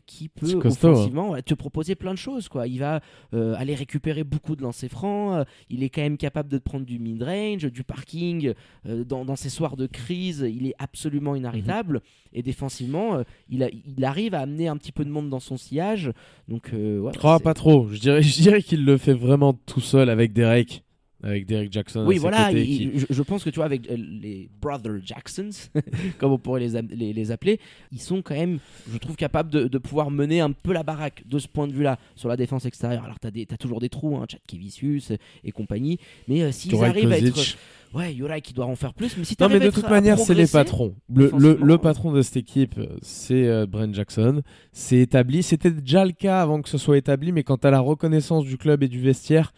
qui 0.05 0.29
peut 0.29 0.53
costaud, 0.59 0.87
hein. 0.87 0.91
offensivement 0.91 1.29
ouais, 1.31 1.41
te 1.41 1.53
proposer 1.53 1.95
plein 1.95 2.13
de 2.13 2.17
choses. 2.19 2.47
Quoi. 2.49 2.67
Il 2.67 2.79
va 2.79 3.01
euh, 3.33 3.55
aller 3.57 3.75
récupérer 3.75 4.23
beaucoup 4.23 4.55
de 4.55 4.61
lancers 4.61 4.89
francs. 4.89 5.33
euh, 5.35 5.43
il 5.69 5.83
est 5.83 5.89
quand 5.89 6.01
même 6.01 6.17
capable 6.17 6.49
de 6.49 6.57
te 6.57 6.63
prendre 6.63 6.85
du 6.85 6.99
mid-range, 6.99 7.65
du 7.71 7.83
parking. 7.83 8.53
euh, 8.87 9.03
dans, 9.03 9.25
dans 9.25 9.35
ces 9.35 9.49
soirs 9.49 9.77
de 9.77 9.87
crise, 9.87 10.45
il 10.47 10.67
est 10.67 10.75
absolument 10.79 11.35
inarrêtable. 11.35 11.95
Mhm. 11.95 12.01
Et 12.33 12.41
défensivement, 12.43 13.15
euh, 13.15 13.23
il, 13.49 13.63
a- 13.63 13.69
il 13.69 14.03
arrive 14.05 14.33
à 14.35 14.39
amener 14.41 14.67
un 14.67 14.77
petit 14.77 14.91
peu 14.91 15.03
de 15.05 15.09
monde 15.09 15.29
dans 15.29 15.39
son 15.39 15.57
sillage. 15.57 16.11
Donc, 16.47 16.71
euh, 16.73 16.99
ouais, 16.99 17.11
Oh, 17.23 17.37
pas 17.43 17.53
trop. 17.53 17.87
Je 17.91 17.99
dirais, 17.99 18.21
je 18.21 18.41
dirais 18.41 18.61
qu'il 18.61 18.85
le 18.85 18.97
fait 18.97 19.13
vraiment 19.13 19.53
tout 19.53 19.81
seul 19.81 20.09
avec 20.09 20.33
Derek, 20.33 20.83
avec 21.23 21.45
Derek 21.45 21.71
Jackson. 21.71 22.01
à 22.01 22.05
Oui, 22.05 22.17
voilà, 22.17 22.47
côtés, 22.47 22.65
il- 22.65 22.91
qui- 22.91 22.99
je, 22.99 23.05
je 23.09 23.21
pense 23.21 23.43
que 23.43 23.49
tu 23.49 23.57
vois, 23.57 23.65
avec 23.65 23.89
euh, 23.89 23.95
les 23.97 24.49
Brother 24.61 24.99
Jacksons, 25.03 25.49
comme 26.17 26.31
on 26.31 26.37
pourrait 26.37 26.61
les, 26.61 26.81
les, 26.81 27.13
les 27.13 27.31
appeler, 27.31 27.59
ils 27.91 28.01
sont 28.01 28.21
quand 28.21 28.35
même, 28.35 28.59
je 28.91 28.97
trouve, 28.97 29.15
capables 29.15 29.49
de, 29.49 29.67
de 29.67 29.77
pouvoir 29.77 30.11
mener 30.11 30.39
un 30.41 30.51
peu 30.51 30.73
la 30.73 30.83
baraque 30.83 31.23
de 31.27 31.39
ce 31.39 31.47
point 31.47 31.67
de 31.67 31.73
vue-là 31.73 31.97
sur 32.15 32.29
la 32.29 32.37
défense 32.37 32.65
extérieure. 32.65 33.03
Alors, 33.03 33.19
tu 33.19 33.27
as, 33.27 33.57
toujours 33.57 33.79
des 33.79 33.89
trous, 33.89 34.17
hein, 34.17 34.25
Chad 34.29 34.41
Kevicius 34.47 35.11
et 35.43 35.51
compagnie, 35.51 35.99
mais 36.27 36.41
euh, 36.41 36.51
s'ils 36.51 36.75
arrivent 36.83 37.11
à 37.11 37.17
être. 37.17 37.55
Ouais, 37.93 38.13
Yorai 38.13 38.39
qui 38.39 38.53
doit 38.53 38.67
en 38.67 38.75
faire 38.77 38.93
plus, 38.93 39.17
mais 39.17 39.25
si 39.25 39.35
Non, 39.37 39.49
mais 39.49 39.59
de 39.59 39.67
à 39.67 39.71
toute 39.71 39.83
à 39.83 39.89
manière, 39.89 40.17
c'est 40.17 40.33
les 40.33 40.47
patrons. 40.47 40.95
Le, 41.13 41.57
le, 41.61 41.77
patron 41.77 42.13
de 42.13 42.21
cette 42.21 42.37
équipe, 42.37 42.77
euh, 42.77 42.87
c'est 43.01 43.47
euh, 43.47 43.65
Brent 43.65 43.93
Jackson. 43.93 44.43
C'est 44.71 44.99
établi. 44.99 45.43
C'était 45.43 45.71
déjà 45.71 46.05
le 46.05 46.13
cas 46.13 46.41
avant 46.41 46.61
que 46.61 46.69
ce 46.69 46.77
soit 46.77 46.97
établi, 46.97 47.33
mais 47.33 47.43
quand 47.43 47.57
tu 47.57 47.67
as 47.67 47.71
la 47.71 47.81
reconnaissance 47.81 48.45
du 48.45 48.57
club 48.57 48.81
et 48.83 48.87
du 48.87 49.01
vestiaire, 49.01 49.51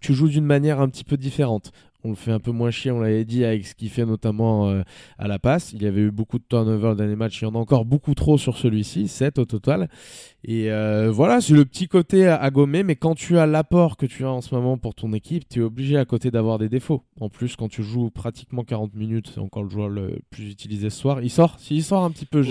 tu 0.00 0.14
joues 0.14 0.28
d'une 0.28 0.44
manière 0.44 0.80
un 0.80 0.88
petit 0.88 1.04
peu 1.04 1.16
différente. 1.16 1.72
On 2.04 2.10
le 2.10 2.14
fait 2.14 2.30
un 2.30 2.38
peu 2.38 2.52
moins 2.52 2.70
chier, 2.70 2.92
on 2.92 3.00
l'avait 3.00 3.24
dit, 3.24 3.44
avec 3.44 3.66
ce 3.66 3.74
qu'il 3.74 3.90
fait 3.90 4.06
notamment 4.06 4.68
euh, 4.68 4.82
à 5.18 5.26
la 5.26 5.40
passe. 5.40 5.72
Il 5.72 5.82
y 5.82 5.86
avait 5.86 6.02
eu 6.02 6.10
beaucoup 6.12 6.38
de 6.38 6.44
turnover 6.48 6.94
dans 6.94 7.04
les 7.04 7.16
matchs, 7.16 7.42
il 7.42 7.46
y 7.46 7.48
en 7.48 7.56
a 7.56 7.58
encore 7.58 7.84
beaucoup 7.84 8.14
trop 8.14 8.38
sur 8.38 8.56
celui-ci, 8.56 9.08
7 9.08 9.40
au 9.40 9.44
total. 9.44 9.88
Et 10.44 10.70
euh, 10.70 11.10
voilà, 11.10 11.40
c'est 11.40 11.54
le 11.54 11.64
petit 11.64 11.88
côté 11.88 12.28
à, 12.28 12.48
gommer, 12.50 12.84
mais 12.84 12.94
quand 12.94 13.16
tu 13.16 13.36
as 13.36 13.46
l'apport 13.46 13.96
que 13.96 14.06
tu 14.06 14.24
as 14.24 14.30
en 14.30 14.40
ce 14.40 14.54
moment 14.54 14.78
pour 14.78 14.94
ton 14.94 15.12
équipe, 15.12 15.48
tu 15.48 15.58
es 15.58 15.62
obligé 15.62 15.96
à 15.96 16.04
côté 16.04 16.30
d'avoir 16.30 16.58
des 16.58 16.68
défauts. 16.68 17.02
En 17.20 17.28
plus, 17.28 17.56
quand 17.56 17.68
tu 17.68 17.82
joues 17.82 18.10
pratiquement 18.10 18.62
40 18.62 18.94
minutes, 18.94 19.32
c'est 19.34 19.40
encore 19.40 19.64
le 19.64 19.70
joueur 19.70 19.88
le 19.88 20.20
plus 20.30 20.52
utilisé 20.52 20.90
ce 20.90 21.00
soir. 21.00 21.20
Il 21.20 21.30
sort, 21.30 21.58
s'il 21.58 21.82
sort 21.82 22.04
un 22.04 22.12
petit 22.12 22.26
peu, 22.26 22.42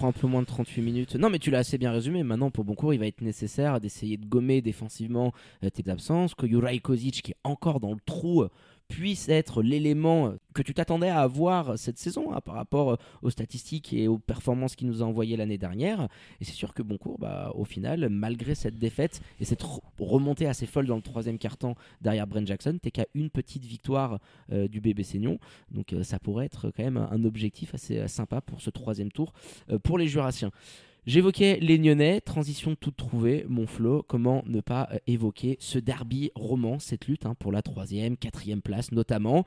prend 0.00 0.08
un 0.08 0.12
peu 0.12 0.26
moins 0.26 0.40
de 0.40 0.46
38 0.46 0.80
minutes. 0.80 1.14
Non, 1.16 1.28
mais 1.28 1.38
tu 1.38 1.50
l'as 1.50 1.58
assez 1.58 1.76
bien 1.76 1.92
résumé. 1.92 2.22
Maintenant, 2.22 2.50
pour 2.50 2.64
Boncourt, 2.64 2.94
il 2.94 3.00
va 3.00 3.06
être 3.06 3.20
nécessaire 3.20 3.80
d'essayer 3.80 4.16
de 4.16 4.24
gommer 4.24 4.62
défensivement 4.62 5.32
euh, 5.62 5.68
tes 5.68 5.90
absences. 5.90 6.34
Que 6.34 6.46
Juraj 6.48 6.80
Kozic, 6.80 7.20
qui 7.20 7.32
est 7.32 7.36
encore 7.44 7.80
dans 7.80 7.92
le 7.92 8.00
trou, 8.06 8.40
euh, 8.42 8.48
puisse 8.88 9.28
être 9.28 9.62
l'élément 9.62 10.26
euh, 10.28 10.30
que 10.52 10.62
tu 10.62 10.74
t'attendais 10.74 11.10
à 11.10 11.20
avoir 11.20 11.78
cette 11.78 11.96
saison 11.98 12.32
hein, 12.32 12.40
par 12.40 12.56
rapport 12.56 12.98
aux 13.22 13.30
statistiques 13.30 13.92
et 13.92 14.08
aux 14.08 14.18
performances 14.18 14.74
qu'il 14.74 14.88
nous 14.88 15.00
a 15.00 15.06
envoyées 15.06 15.36
l'année 15.36 15.58
dernière. 15.58 16.08
Et 16.40 16.44
c'est 16.44 16.54
sûr 16.54 16.74
que 16.74 16.82
Boncourt, 16.82 17.18
bah, 17.18 17.52
au 17.54 17.64
final, 17.64 18.08
malgré 18.08 18.56
cette 18.56 18.76
défaite 18.78 19.20
et 19.38 19.44
cette 19.44 19.62
re- 19.62 19.78
remontée 20.00 20.46
assez 20.46 20.66
folle 20.66 20.86
dans 20.86 20.96
le 20.96 21.02
troisième 21.02 21.38
quart-temps 21.38 21.76
derrière 22.00 22.26
Brent 22.26 22.46
Jackson, 22.46 22.78
t'es 22.82 22.90
qu'à 22.90 23.06
une 23.14 23.30
petite 23.30 23.64
victoire 23.64 24.18
du 24.50 24.80
bébé 24.80 25.04
Seignon. 25.04 25.38
Donc 25.70 25.94
ça 26.02 26.18
pourrait 26.18 26.46
être 26.46 26.72
quand 26.76 26.82
même 26.82 26.96
un 26.96 27.24
objectif 27.24 27.74
assez 27.74 28.08
sympa 28.08 28.40
pour 28.40 28.60
ce 28.60 28.70
troisième 28.70 29.12
tour 29.12 29.32
les 29.98 30.08
Jurassiens. 30.08 30.50
J'évoquais 31.06 31.58
les 31.60 31.78
Nyonnais, 31.78 32.20
transition 32.20 32.76
toute 32.76 32.96
trouvée, 32.96 33.46
mon 33.48 33.66
Flo, 33.66 34.04
comment 34.06 34.42
ne 34.46 34.60
pas 34.60 34.88
euh, 34.92 34.98
évoquer 35.06 35.56
ce 35.58 35.78
derby 35.78 36.30
roman, 36.34 36.78
cette 36.78 37.06
lutte 37.06 37.24
hein, 37.24 37.34
pour 37.38 37.52
la 37.52 37.62
troisième, 37.62 38.16
quatrième 38.18 38.60
place 38.60 38.92
notamment. 38.92 39.44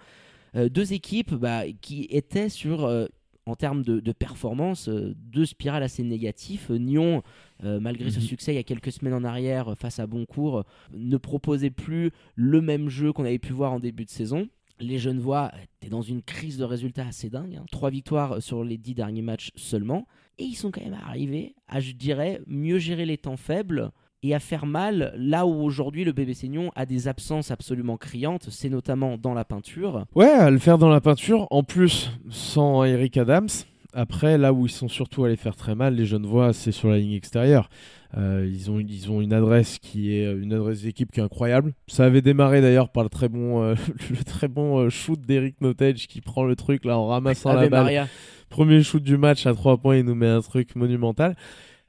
Euh, 0.56 0.68
deux 0.70 0.94
équipes 0.94 1.34
bah, 1.36 1.64
qui 1.82 2.08
étaient 2.10 2.50
sur, 2.50 2.86
euh, 2.86 3.06
en 3.46 3.56
termes 3.56 3.84
de, 3.84 4.00
de 4.00 4.12
performance, 4.12 4.90
euh, 4.90 5.14
deux 5.16 5.46
spirales 5.46 5.84
assez 5.84 6.02
négatives. 6.04 6.72
Nyon, 6.72 7.22
malgré 7.62 8.10
ce 8.10 8.18
Mhm. 8.20 8.26
succès 8.26 8.54
il 8.54 8.56
y 8.56 8.60
a 8.60 8.64
quelques 8.64 8.92
semaines 8.92 9.14
en 9.14 9.24
arrière 9.24 9.74
face 9.78 10.00
à 10.00 10.08
Boncourt, 10.08 10.64
ne 10.94 11.18
proposait 11.18 11.70
plus 11.70 12.12
le 12.36 12.62
même 12.62 12.90
jeu 12.90 13.14
qu'on 13.14 13.26
avait 13.26 13.40
pu 13.40 13.54
voir 13.54 13.74
en 13.74 13.80
début 13.80 14.06
de 14.06 14.10
saison. 14.10 14.48
Les 14.80 14.98
Genevois 14.98 15.52
étaient 15.80 15.90
dans 15.92 16.02
une 16.02 16.22
crise 16.24 16.58
de 16.58 16.64
résultats 16.64 17.08
assez 17.08 17.30
dingue. 17.30 17.56
hein. 17.56 17.66
Trois 17.72 17.90
victoires 17.92 18.42
sur 18.42 18.64
les 18.64 18.78
dix 18.78 18.96
derniers 18.96 19.22
matchs 19.22 19.52
seulement. 19.56 20.08
Et 20.38 20.44
ils 20.46 20.56
sont 20.56 20.72
quand 20.72 20.84
même 20.84 20.98
arrivés 21.06 21.56
à, 21.68 21.80
je 21.80 21.92
dirais, 21.92 22.42
mieux 22.48 22.80
gérer 22.80 23.06
les 23.06 23.18
temps 23.18 23.38
faibles 23.38 23.92
et 24.24 24.34
à 24.34 24.40
faire 24.40 24.66
mal 24.66 25.14
là 25.18 25.46
où 25.46 25.62
aujourd'hui 25.62 26.06
le 26.06 26.14
bébé 26.14 26.34
Seignon 26.34 26.72
a 26.76 26.86
des 26.86 27.08
absences 27.08 27.52
absolument 27.52 27.98
criantes. 27.98 28.48
C'est 28.50 28.70
notamment 28.70 29.18
dans 29.18 29.34
la 29.34 29.46
peinture. 29.46 30.06
Ouais, 30.16 30.30
à 30.30 30.50
le 30.50 30.60
faire 30.60 30.78
dans 30.78 30.90
la 30.90 31.02
peinture. 31.02 31.48
En 31.52 31.64
plus, 31.64 32.10
sans 32.30 32.84
Eric 32.86 33.18
Adams. 33.18 33.50
Après, 33.94 34.38
là 34.38 34.54
où 34.54 34.66
ils 34.66 34.72
sont 34.72 34.88
surtout 34.88 35.24
allés 35.24 35.36
faire 35.36 35.56
très 35.56 35.76
mal, 35.76 35.96
les 35.96 36.06
jeunes 36.06 36.26
voix, 36.26 36.54
c'est 36.54 36.72
sur 36.72 36.90
la 36.90 36.98
ligne 36.98 37.14
extérieure. 37.14 37.70
Euh, 38.18 38.48
ils, 38.52 38.70
ont, 38.70 38.80
ils 38.80 39.12
ont 39.12 39.22
une 39.22 39.34
adresse 39.34 39.80
qui 39.80 40.16
est 40.16 40.32
une 40.32 40.54
adresse 40.54 40.82
d'équipe 40.82 41.12
qui 41.12 41.20
est 41.20 41.24
incroyable. 41.24 41.74
Ça 41.88 42.06
avait 42.06 42.22
démarré 42.22 42.62
d'ailleurs 42.62 42.90
par 42.90 43.04
le 43.04 43.10
très 43.10 43.30
bon, 43.30 43.64
euh, 43.64 43.76
le 44.10 44.24
très 44.24 44.48
bon 44.48 44.80
euh, 44.80 44.90
shoot 44.90 45.20
d'Eric 45.20 45.62
Notage 45.62 46.08
qui 46.08 46.22
prend 46.22 46.44
le 46.44 46.56
truc 46.56 46.86
là 46.86 46.98
en 46.98 47.08
ramassant 47.08 47.54
la 47.54 47.70
balle. 47.70 47.84
Maria. 47.84 48.08
Premier 48.50 48.84
shoot 48.84 49.02
du 49.02 49.18
match 49.18 49.48
à 49.48 49.54
3 49.54 49.78
points, 49.78 49.98
il 49.98 50.06
nous 50.06 50.16
met 50.16 50.28
un 50.28 50.42
truc 50.42 50.76
monumental. 50.76 51.36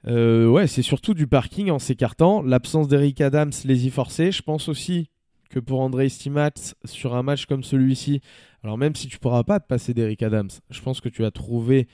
Euh, 0.06 0.46
ouais, 0.46 0.66
c'est 0.66 0.82
surtout 0.82 1.14
du 1.14 1.26
parking 1.26 1.70
en 1.70 1.78
s'écartant. 1.78 2.42
L'absence 2.42 2.88
d'Eric 2.88 3.20
Adams 3.20 3.52
les 3.64 3.86
y 3.86 3.90
forçait. 3.90 4.32
Je 4.32 4.42
pense 4.42 4.68
aussi 4.68 5.10
que 5.50 5.58
pour 5.58 5.80
André 5.80 6.08
Stimat, 6.08 6.74
sur 6.84 7.14
un 7.14 7.22
match 7.22 7.46
comme 7.46 7.62
celui-ci, 7.62 8.20
alors 8.64 8.78
même 8.78 8.96
si 8.96 9.08
tu 9.08 9.18
pourras 9.18 9.44
pas 9.44 9.60
te 9.60 9.66
passer 9.66 9.92
d'Eric 9.92 10.22
Adams, 10.22 10.48
je 10.70 10.80
pense 10.80 11.02
que 11.02 11.10
tu 11.10 11.24
as 11.24 11.30
trouvé 11.30 11.86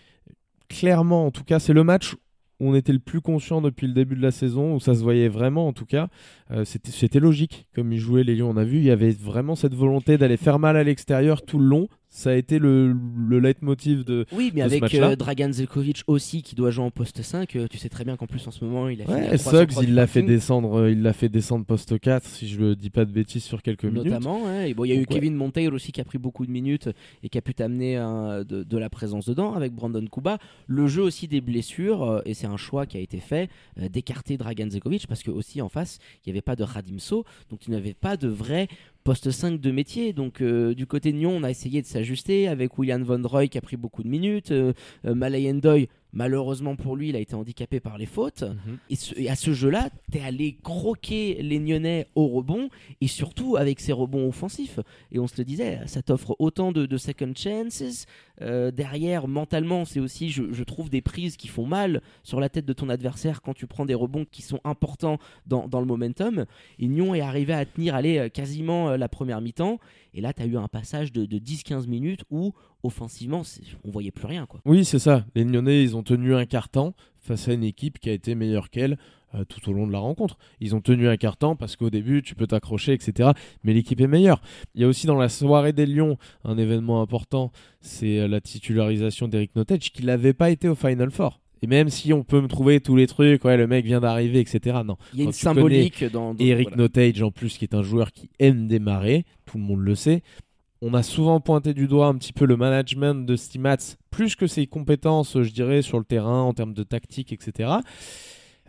clairement, 0.68 1.26
en 1.26 1.32
tout 1.32 1.42
cas, 1.42 1.58
c'est 1.58 1.72
le 1.72 1.82
match 1.82 2.14
où 2.60 2.70
on 2.70 2.74
était 2.76 2.92
le 2.92 3.00
plus 3.00 3.20
conscient 3.20 3.60
depuis 3.60 3.88
le 3.88 3.92
début 3.92 4.14
de 4.14 4.22
la 4.22 4.30
saison, 4.30 4.76
où 4.76 4.80
ça 4.80 4.94
se 4.94 5.02
voyait 5.02 5.28
vraiment 5.28 5.66
en 5.66 5.72
tout 5.72 5.86
cas. 5.86 6.08
Euh, 6.52 6.64
c'était 6.64 6.92
c'était 6.92 7.18
logique 7.18 7.66
comme 7.74 7.92
ils 7.92 7.98
jouaient 7.98 8.22
les 8.22 8.36
Lions. 8.36 8.50
On 8.50 8.56
a 8.56 8.64
vu, 8.64 8.76
il 8.78 8.84
y 8.84 8.90
avait 8.90 9.10
vraiment 9.10 9.56
cette 9.56 9.74
volonté 9.74 10.16
d'aller 10.16 10.36
faire 10.36 10.60
mal 10.60 10.76
à 10.76 10.84
l'extérieur 10.84 11.42
tout 11.42 11.58
le 11.58 11.66
long. 11.66 11.88
Ça 12.12 12.30
a 12.30 12.34
été 12.34 12.58
le, 12.58 12.92
le 13.28 13.38
leitmotiv 13.38 14.04
de. 14.04 14.26
Oui, 14.32 14.50
mais 14.52 14.62
de 14.62 14.66
ce 14.68 14.72
avec 14.72 14.80
match-là. 14.82 15.10
euh, 15.10 15.16
Dragan 15.16 15.52
Zelkovic 15.52 16.02
aussi 16.08 16.42
qui 16.42 16.56
doit 16.56 16.72
jouer 16.72 16.84
en 16.84 16.90
poste 16.90 17.22
5, 17.22 17.54
euh, 17.54 17.66
tu 17.70 17.78
sais 17.78 17.88
très 17.88 18.04
bien 18.04 18.16
qu'en 18.16 18.26
plus 18.26 18.44
en 18.48 18.50
ce 18.50 18.64
moment 18.64 18.88
il 18.88 19.00
a 19.02 19.04
Ouais, 19.06 19.38
303 19.38 19.52
Suggs, 19.76 19.88
il 19.88 19.94
l'a 19.94 20.08
fait 20.08 20.22
descendre, 20.22 20.74
euh, 20.80 20.90
il 20.90 21.02
l'a 21.02 21.12
fait 21.12 21.28
descendre 21.28 21.64
poste 21.64 22.00
4, 22.00 22.26
si 22.26 22.48
je 22.48 22.60
ne 22.60 22.74
dis 22.74 22.90
pas 22.90 23.04
de 23.04 23.12
bêtises 23.12 23.44
sur 23.44 23.62
quelques 23.62 23.84
minutes. 23.84 24.06
Notamment, 24.06 24.48
hein. 24.48 24.68
bon, 24.76 24.84
il 24.84 24.88
y 24.88 24.92
a 24.92 24.96
eu 24.96 25.00
ouais. 25.00 25.06
Kevin 25.06 25.36
Monteiro 25.36 25.76
aussi 25.76 25.92
qui 25.92 26.00
a 26.00 26.04
pris 26.04 26.18
beaucoup 26.18 26.44
de 26.44 26.50
minutes 26.50 26.88
et 27.22 27.28
qui 27.28 27.38
a 27.38 27.42
pu 27.42 27.54
t'amener 27.54 27.96
un- 27.96 28.42
de, 28.42 28.64
de 28.64 28.78
la 28.78 28.90
présence 28.90 29.26
dedans 29.26 29.54
avec 29.54 29.72
Brandon 29.72 30.04
Kuba. 30.10 30.38
Le 30.66 30.88
jeu 30.88 31.02
aussi 31.02 31.28
des 31.28 31.40
blessures, 31.40 32.02
euh, 32.02 32.20
et 32.24 32.34
c'est 32.34 32.48
un 32.48 32.56
choix 32.56 32.86
qui 32.86 32.96
a 32.96 33.00
été 33.00 33.18
fait 33.20 33.48
euh, 33.78 33.88
d'écarter 33.88 34.36
Dragan 34.36 34.68
Zekovic 34.68 35.06
parce 35.06 35.22
que 35.22 35.30
aussi 35.30 35.62
en 35.62 35.68
face 35.68 35.98
il 36.26 36.28
n'y 36.28 36.32
avait 36.32 36.42
pas 36.42 36.56
de 36.56 36.64
Radimso, 36.64 37.24
donc 37.50 37.60
tu 37.60 37.70
n'avais 37.70 37.94
pas 37.94 38.16
de 38.16 38.26
vrai 38.26 38.66
poste 39.04 39.30
5 39.30 39.60
de 39.60 39.70
métier. 39.70 40.12
Donc 40.12 40.40
euh, 40.40 40.74
du 40.74 40.86
côté 40.86 41.12
de 41.12 41.18
Nyon, 41.18 41.36
on 41.36 41.42
a 41.42 41.50
essayé 41.50 41.82
de 41.82 41.86
s'ajuster 41.86 42.48
avec 42.48 42.78
William 42.78 43.02
Von 43.02 43.22
Roy 43.24 43.48
qui 43.48 43.58
a 43.58 43.60
pris 43.60 43.76
beaucoup 43.76 44.02
de 44.02 44.08
minutes, 44.08 44.52
euh, 44.52 44.72
euh, 45.06 45.14
Malayen 45.14 45.58
malheureusement 46.12 46.76
pour 46.76 46.96
lui, 46.96 47.10
il 47.10 47.16
a 47.16 47.18
été 47.20 47.34
handicapé 47.34 47.80
par 47.80 47.98
les 47.98 48.06
fautes. 48.06 48.42
Mhm. 48.42 48.78
Et, 48.90 48.96
ce- 48.96 49.14
et 49.18 49.28
à 49.30 49.36
ce 49.36 49.52
jeu-là, 49.52 49.90
t'es 50.10 50.20
allé 50.20 50.56
croquer 50.62 51.42
les 51.42 51.58
Nyonnais 51.58 52.06
au 52.14 52.26
rebond 52.28 52.68
et 53.00 53.06
surtout 53.06 53.56
avec 53.56 53.80
ses 53.80 53.92
rebonds 53.92 54.28
offensifs. 54.28 54.80
Et 55.12 55.18
on 55.18 55.26
se 55.26 55.34
le 55.38 55.44
disait, 55.44 55.80
ça 55.86 56.02
t'offre 56.02 56.34
autant 56.38 56.72
de, 56.72 56.86
de 56.86 56.96
second 56.96 57.32
chances. 57.36 58.06
Euh, 58.42 58.70
derrière, 58.70 59.28
mentalement, 59.28 59.84
c'est 59.84 60.00
aussi, 60.00 60.30
je, 60.30 60.44
je 60.52 60.64
trouve, 60.64 60.88
des 60.88 61.02
prises 61.02 61.36
qui 61.36 61.46
font 61.48 61.66
mal 61.66 62.00
sur 62.22 62.40
la 62.40 62.48
tête 62.48 62.64
de 62.64 62.72
ton 62.72 62.88
adversaire 62.88 63.42
quand 63.42 63.52
tu 63.54 63.66
prends 63.66 63.84
des 63.84 63.94
rebonds 63.94 64.24
qui 64.30 64.40
sont 64.42 64.60
importants 64.64 65.18
dans, 65.46 65.68
dans 65.68 65.80
le 65.80 65.86
momentum. 65.86 66.46
Et 66.78 66.86
Nyon 66.86 67.14
est 67.14 67.20
arrivé 67.20 67.52
à 67.52 67.64
tenir 67.66 67.94
aller 67.94 68.18
euh, 68.18 68.28
quasiment 68.30 68.90
euh, 68.90 68.96
la 68.96 69.08
première 69.08 69.40
mi-temps. 69.42 69.78
Et 70.14 70.20
là, 70.20 70.32
tu 70.32 70.42
as 70.42 70.46
eu 70.46 70.56
un 70.56 70.68
passage 70.68 71.12
de, 71.12 71.24
de 71.24 71.38
10-15 71.38 71.86
minutes 71.86 72.24
où, 72.30 72.52
offensivement, 72.82 73.42
on 73.84 73.90
voyait 73.90 74.10
plus 74.10 74.26
rien. 74.26 74.46
Quoi. 74.46 74.60
Oui, 74.64 74.84
c'est 74.84 74.98
ça. 74.98 75.24
Les 75.34 75.44
Lyonnais, 75.44 75.82
ils 75.82 75.96
ont 75.96 76.02
tenu 76.02 76.34
un 76.34 76.46
quart-temps 76.46 76.94
face 77.18 77.48
à 77.48 77.52
une 77.52 77.64
équipe 77.64 77.98
qui 77.98 78.10
a 78.10 78.12
été 78.12 78.34
meilleure 78.34 78.70
qu'elle 78.70 78.96
euh, 79.34 79.44
tout 79.44 79.70
au 79.70 79.72
long 79.72 79.86
de 79.86 79.92
la 79.92 80.00
rencontre. 80.00 80.38
Ils 80.58 80.74
ont 80.74 80.80
tenu 80.80 81.08
un 81.08 81.16
quart-temps 81.16 81.54
parce 81.54 81.76
qu'au 81.76 81.88
début, 81.88 82.22
tu 82.22 82.34
peux 82.34 82.48
t'accrocher, 82.48 82.92
etc. 82.94 83.30
Mais 83.62 83.72
l'équipe 83.72 84.00
est 84.00 84.08
meilleure. 84.08 84.42
Il 84.74 84.80
y 84.80 84.84
a 84.84 84.88
aussi 84.88 85.06
dans 85.06 85.16
la 85.16 85.28
soirée 85.28 85.72
des 85.72 85.86
Lions 85.86 86.18
un 86.42 86.58
événement 86.58 87.00
important, 87.00 87.52
c'est 87.80 88.18
euh, 88.18 88.26
la 88.26 88.40
titularisation 88.40 89.28
d'Eric 89.28 89.54
Nottage 89.54 89.92
qui 89.92 90.04
n'avait 90.04 90.32
pas 90.32 90.50
été 90.50 90.68
au 90.68 90.74
Final 90.74 91.12
Four. 91.12 91.38
Et 91.62 91.66
même 91.66 91.90
si 91.90 92.12
on 92.12 92.22
peut 92.24 92.40
me 92.40 92.48
trouver 92.48 92.80
tous 92.80 92.96
les 92.96 93.06
trucs, 93.06 93.44
ouais, 93.44 93.56
le 93.56 93.66
mec 93.66 93.84
vient 93.84 94.00
d'arriver, 94.00 94.40
etc. 94.40 94.78
Non. 94.84 94.96
Il 95.12 95.18
y 95.20 95.22
a 95.22 95.24
une 95.26 95.32
symbolique 95.32 96.04
dans. 96.04 96.34
dans- 96.34 96.44
Eric 96.44 96.68
voilà. 96.68 96.82
Notage 96.84 97.22
en 97.22 97.30
plus 97.30 97.58
qui 97.58 97.64
est 97.64 97.74
un 97.74 97.82
joueur 97.82 98.12
qui 98.12 98.30
aime 98.38 98.66
démarrer, 98.66 99.24
tout 99.46 99.58
le 99.58 99.64
monde 99.64 99.80
le 99.80 99.94
sait. 99.94 100.22
On 100.82 100.94
a 100.94 101.02
souvent 101.02 101.40
pointé 101.40 101.74
du 101.74 101.86
doigt 101.86 102.06
un 102.06 102.14
petit 102.14 102.32
peu 102.32 102.46
le 102.46 102.56
management 102.56 103.26
de 103.26 103.36
Stimats, 103.36 103.76
plus 104.10 104.34
que 104.34 104.46
ses 104.46 104.66
compétences, 104.66 105.42
je 105.42 105.50
dirais, 105.52 105.82
sur 105.82 105.98
le 105.98 106.04
terrain 106.04 106.40
en 106.40 106.54
termes 106.54 106.72
de 106.72 106.82
tactique, 106.82 107.34
etc. 107.34 107.70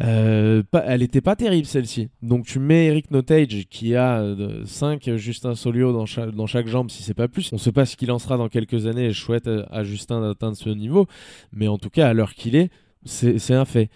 Euh, 0.01 0.63
elle 0.85 1.01
n'était 1.01 1.21
pas 1.21 1.35
terrible 1.35 1.67
celle-ci. 1.67 2.09
Donc 2.21 2.45
tu 2.45 2.59
mets 2.59 2.87
Eric 2.87 3.11
Notage 3.11 3.65
qui 3.69 3.95
a 3.95 4.23
5 4.65 5.15
Justin 5.15 5.55
Solio 5.55 5.91
dans 5.93 6.05
chaque, 6.05 6.67
jambe, 6.67 6.89
si 6.89 7.03
c'est 7.03 7.13
pas 7.13 7.27
plus. 7.27 7.51
On 7.51 7.57
ne 7.57 7.61
sait 7.61 7.71
pas 7.71 7.85
ce 7.85 7.95
qu'il 7.95 8.11
en 8.11 8.19
sera 8.19 8.37
dans 8.37 8.49
quelques 8.49 8.87
années 8.87 9.05
et 9.05 9.11
je 9.11 9.19
souhaite 9.19 9.47
à 9.47 9.81
à 9.81 9.83
Justin 9.83 10.21
d'atteindre 10.21 10.55
ce 10.55 10.69
niveau. 10.69 11.07
Mais 11.51 11.67
en 11.67 11.77
tout 11.77 11.89
cas, 11.89 12.07
à 12.09 12.13
l'heure 12.13 12.33
qu'il 12.33 12.55
est, 12.55 12.69
c'est 13.05 13.53
un 13.53 13.65
fait. 13.65 13.89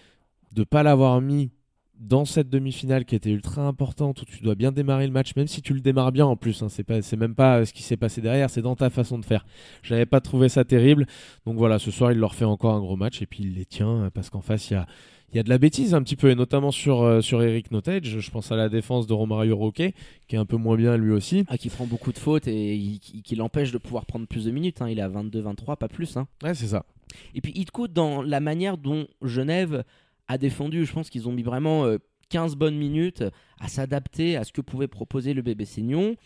De 0.52 0.64
pas 0.64 0.82
l'avoir 0.82 1.20
mis 1.20 1.50
dans 1.98 2.24
cette 2.24 2.50
demi-finale 2.50 3.04
qui 3.04 3.14
était 3.14 3.30
ultra 3.30 3.62
importante 3.62 4.20
où 4.20 4.24
tu 4.24 4.42
dois 4.42 4.54
bien 4.54 4.72
démarrer 4.72 5.06
le 5.06 5.12
match, 5.12 5.34
même 5.34 5.46
si 5.46 5.62
tu 5.62 5.72
le 5.72 5.80
démarres 5.80 6.12
bien 6.12 6.26
en 6.26 6.36
plus, 6.36 6.62
hein, 6.62 6.68
c'est 6.68 7.16
même 7.16 7.34
pas 7.34 7.60
euh, 7.60 7.64
ce 7.64 7.72
qui 7.72 7.82
s'est 7.82 7.96
passé 7.96 8.20
derrière, 8.20 8.50
c'est 8.50 8.60
dans 8.60 8.76
ta 8.76 8.90
façon 8.90 9.18
de 9.18 9.24
faire. 9.24 9.46
Je 9.82 9.94
n'avais 9.94 10.04
pas 10.04 10.20
trouvé 10.20 10.50
ça 10.50 10.64
terrible, 10.64 11.06
donc 11.46 11.56
voilà, 11.56 11.78
ce 11.78 11.90
soir 11.90 12.12
il 12.12 12.18
leur 12.18 12.34
fait 12.34 12.44
encore 12.44 12.74
un 12.74 12.80
gros 12.80 12.96
match 12.96 13.22
et 13.22 13.26
puis 13.26 13.44
il 13.44 13.54
les 13.54 13.64
tient 13.64 14.04
euh, 14.04 14.10
parce 14.10 14.28
qu'en 14.28 14.42
face 14.42 14.70
il 14.70 14.74
y 14.74 14.76
a, 14.76 14.86
il 15.32 15.36
y 15.36 15.40
a 15.40 15.42
de 15.42 15.48
la 15.48 15.58
bêtise 15.58 15.94
un 15.94 16.02
petit 16.02 16.16
peu 16.16 16.30
et 16.30 16.34
notamment 16.34 16.70
sur 16.70 17.02
euh, 17.02 17.20
sur 17.20 17.42
Eric 17.42 17.70
Notage. 17.70 18.20
Je 18.20 18.30
pense 18.30 18.52
à 18.52 18.56
la 18.56 18.68
défense 18.68 19.06
de 19.06 19.12
Romario 19.12 19.56
Roquet 19.56 19.94
qui 20.28 20.36
est 20.36 20.38
un 20.38 20.46
peu 20.46 20.56
moins 20.56 20.76
bien 20.76 20.96
lui 20.96 21.12
aussi. 21.12 21.44
Ah, 21.48 21.58
qui 21.58 21.68
prend 21.68 21.86
beaucoup 21.86 22.12
de 22.12 22.18
fautes 22.18 22.46
et 22.48 22.74
il- 22.76 23.00
qui, 23.00 23.22
qui 23.22 23.34
l'empêche 23.36 23.72
de 23.72 23.78
pouvoir 23.78 24.06
prendre 24.06 24.26
plus 24.26 24.44
de 24.44 24.50
minutes. 24.50 24.80
hein. 24.82 24.88
Il 24.88 24.98
est 24.98 25.02
à 25.02 25.08
22-23, 25.08 25.76
pas 25.76 25.88
plus. 25.88 26.16
hein. 26.16 26.26
Ouais, 26.42 26.54
c'est 26.54 26.68
ça. 26.68 26.84
Et 27.34 27.40
puis 27.40 27.52
Hitcourt, 27.54 27.88
dans 27.88 28.22
la 28.22 28.40
manière 28.40 28.78
dont 28.78 29.06
Genève 29.22 29.84
a 30.28 30.38
défendu, 30.38 30.84
je 30.84 30.92
pense 30.92 31.10
qu'ils 31.10 31.28
ont 31.28 31.32
mis 31.32 31.42
vraiment 31.42 31.84
euh, 31.84 31.98
15 32.30 32.56
bonnes 32.56 32.76
minutes 32.76 33.22
à 33.60 33.68
s'adapter 33.68 34.36
à 34.36 34.44
ce 34.44 34.52
que 34.52 34.60
pouvait 34.60 34.88
proposer 34.88 35.32
le 35.34 35.42
bébé 35.42 35.64
Seignon, 35.64 36.16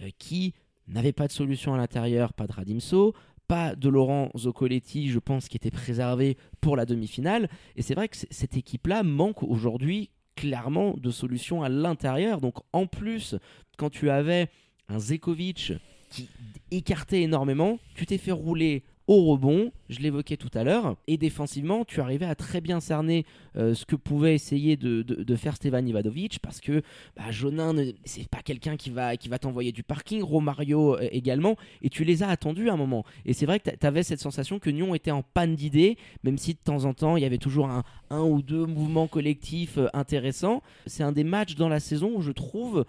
euh, 0.00 0.08
qui 0.18 0.54
n'avait 0.88 1.12
pas 1.12 1.26
de 1.26 1.32
solution 1.32 1.74
à 1.74 1.76
l'intérieur, 1.76 2.32
pas 2.32 2.46
de 2.46 2.52
Radimso, 2.52 3.14
pas 3.50 3.74
de 3.74 3.88
Laurent 3.88 4.30
Zoccoletti, 4.36 5.10
je 5.10 5.18
pense, 5.18 5.48
qui 5.48 5.56
était 5.56 5.72
préservé 5.72 6.36
pour 6.60 6.76
la 6.76 6.86
demi-finale. 6.86 7.48
Et 7.74 7.82
c'est 7.82 7.96
vrai 7.96 8.06
que 8.06 8.16
cette 8.30 8.56
équipe-là 8.56 9.02
manque 9.02 9.42
aujourd'hui 9.42 10.10
clairement 10.36 10.94
de 10.96 11.10
solutions 11.10 11.64
à 11.64 11.68
l'intérieur. 11.68 12.40
Donc 12.40 12.58
en 12.72 12.86
plus, 12.86 13.34
quand 13.76 13.90
tu 13.90 14.08
avais 14.08 14.50
un 14.88 15.00
Zekovic 15.00 15.72
qui 16.10 16.28
écartait 16.70 17.22
énormément, 17.22 17.80
tu 17.96 18.06
t'es 18.06 18.18
fait 18.18 18.30
rouler 18.30 18.84
au 19.10 19.24
rebond, 19.24 19.72
je 19.88 19.98
l'évoquais 19.98 20.36
tout 20.36 20.52
à 20.54 20.62
l'heure, 20.62 20.94
et 21.08 21.16
défensivement, 21.16 21.84
tu 21.84 22.00
arrivais 22.00 22.26
à 22.26 22.36
très 22.36 22.60
bien 22.60 22.78
cerner 22.78 23.26
euh, 23.56 23.74
ce 23.74 23.84
que 23.84 23.96
pouvait 23.96 24.36
essayer 24.36 24.76
de, 24.76 25.34
faire 25.34 25.56
Stevan 25.56 25.84
Ivanovic, 25.86 26.38
parce 26.38 26.60
que 26.60 26.82
bah, 27.16 27.32
Jonin, 27.32 27.74
c'est 28.04 28.28
pas 28.28 28.40
quelqu'un 28.40 28.76
qui 28.76 28.90
va, 28.90 29.16
qui 29.16 29.28
va 29.28 29.40
t'envoyer 29.40 29.72
du 29.72 29.82
parking, 29.82 30.22
Romario 30.22 30.94
euh, 30.94 31.08
également, 31.10 31.56
et 31.82 31.90
tu 31.90 32.04
les 32.04 32.22
as 32.22 32.28
attendus 32.28 32.70
à 32.70 32.74
un 32.74 32.76
moment. 32.76 33.04
Et 33.26 33.32
c'est 33.32 33.46
vrai 33.46 33.58
que 33.58 33.68
tu 33.68 33.84
avais 33.84 34.04
cette 34.04 34.20
sensation 34.20 34.60
que 34.60 34.70
Nyon 34.70 34.94
était 34.94 35.10
en 35.10 35.24
panne 35.24 35.56
d'idées, 35.56 35.96
même 36.22 36.38
si 36.38 36.52
de 36.52 36.60
temps 36.62 36.84
en 36.84 36.94
temps, 36.94 37.16
il 37.16 37.24
y 37.24 37.26
avait 37.26 37.38
toujours 37.38 37.68
un, 37.68 37.82
un 38.10 38.22
ou 38.22 38.42
deux 38.42 38.64
mouvements 38.64 39.08
collectifs 39.08 39.78
euh, 39.78 39.88
intéressants. 39.92 40.62
C'est 40.86 41.02
un 41.02 41.10
des 41.10 41.24
matchs 41.24 41.56
dans 41.56 41.68
la 41.68 41.80
saison 41.80 42.12
où 42.14 42.22
je 42.22 42.30
trouve 42.30 42.84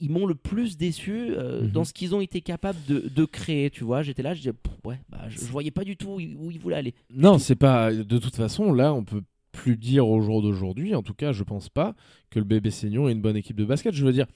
ils 0.00 0.10
m'ont 0.10 0.26
le 0.26 0.34
plus 0.34 0.76
déçu 0.76 1.12
euh, 1.30 1.62
Mhm. 1.62 1.70
dans 1.70 1.84
ce 1.84 1.92
qu'ils 1.92 2.14
ont 2.14 2.20
été 2.20 2.40
capables 2.40 2.78
de, 2.88 3.08
de 3.14 3.24
créer, 3.24 3.70
tu 3.70 3.84
vois. 3.84 4.02
J'étais 4.02 4.22
là, 4.22 4.34
je 4.34 4.40
disais, 4.40 4.52
ouais, 4.84 4.98
bah, 5.08 5.22
je, 5.28 5.38
je 5.38 5.44
voyais 5.46 5.70
pas 5.70 5.84
du 5.84 5.96
tout 5.96 6.10
où, 6.14 6.20
ils- 6.20 6.36
où 6.36 6.50
ils 6.50 6.58
voulaient 6.58 6.76
aller. 6.76 6.94
Non, 7.12 7.38
c'est 7.38 7.56
pas. 7.56 7.92
De 7.92 8.18
toute 8.18 8.36
façon, 8.36 8.72
là, 8.72 8.92
on 8.94 9.04
peut 9.04 9.22
plus 9.52 9.76
dire 9.76 10.08
au 10.08 10.20
jour 10.20 10.42
d'aujourd'hui, 10.42 10.94
en 10.94 11.02
tout 11.02 11.14
cas, 11.14 11.32
je 11.32 11.42
pense 11.42 11.68
pas 11.68 11.94
que 12.30 12.38
le 12.38 12.44
bébé 12.44 12.70
Seignon 12.70 13.08
est 13.08 13.12
une 13.12 13.20
bonne 13.22 13.36
équipe 13.36 13.56
de 13.56 13.64
basket. 13.64 13.94
Je 13.94 14.04
veux 14.04 14.12
dire, 14.12 14.26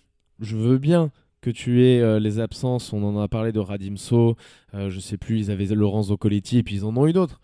je 0.40 0.56
veux 0.56 0.78
bien 0.78 1.10
que 1.40 1.50
tu 1.50 1.84
aies 1.84 2.00
euh, 2.00 2.18
les 2.18 2.40
absences. 2.40 2.92
On 2.92 3.02
en 3.04 3.20
a 3.20 3.28
parlé 3.28 3.52
de 3.52 3.60
Radimso, 3.60 4.34
euh, 4.74 4.90
je 4.90 4.98
sais 5.00 5.16
plus, 5.18 5.38
ils 5.38 5.50
avaient 5.50 5.66
Laurent 5.66 6.02
Zoccoletti, 6.04 6.58
et 6.58 6.62
puis 6.62 6.76
ils 6.76 6.84
en 6.84 6.96
ont 6.96 7.06
eu 7.06 7.12
d'autres. 7.12 7.40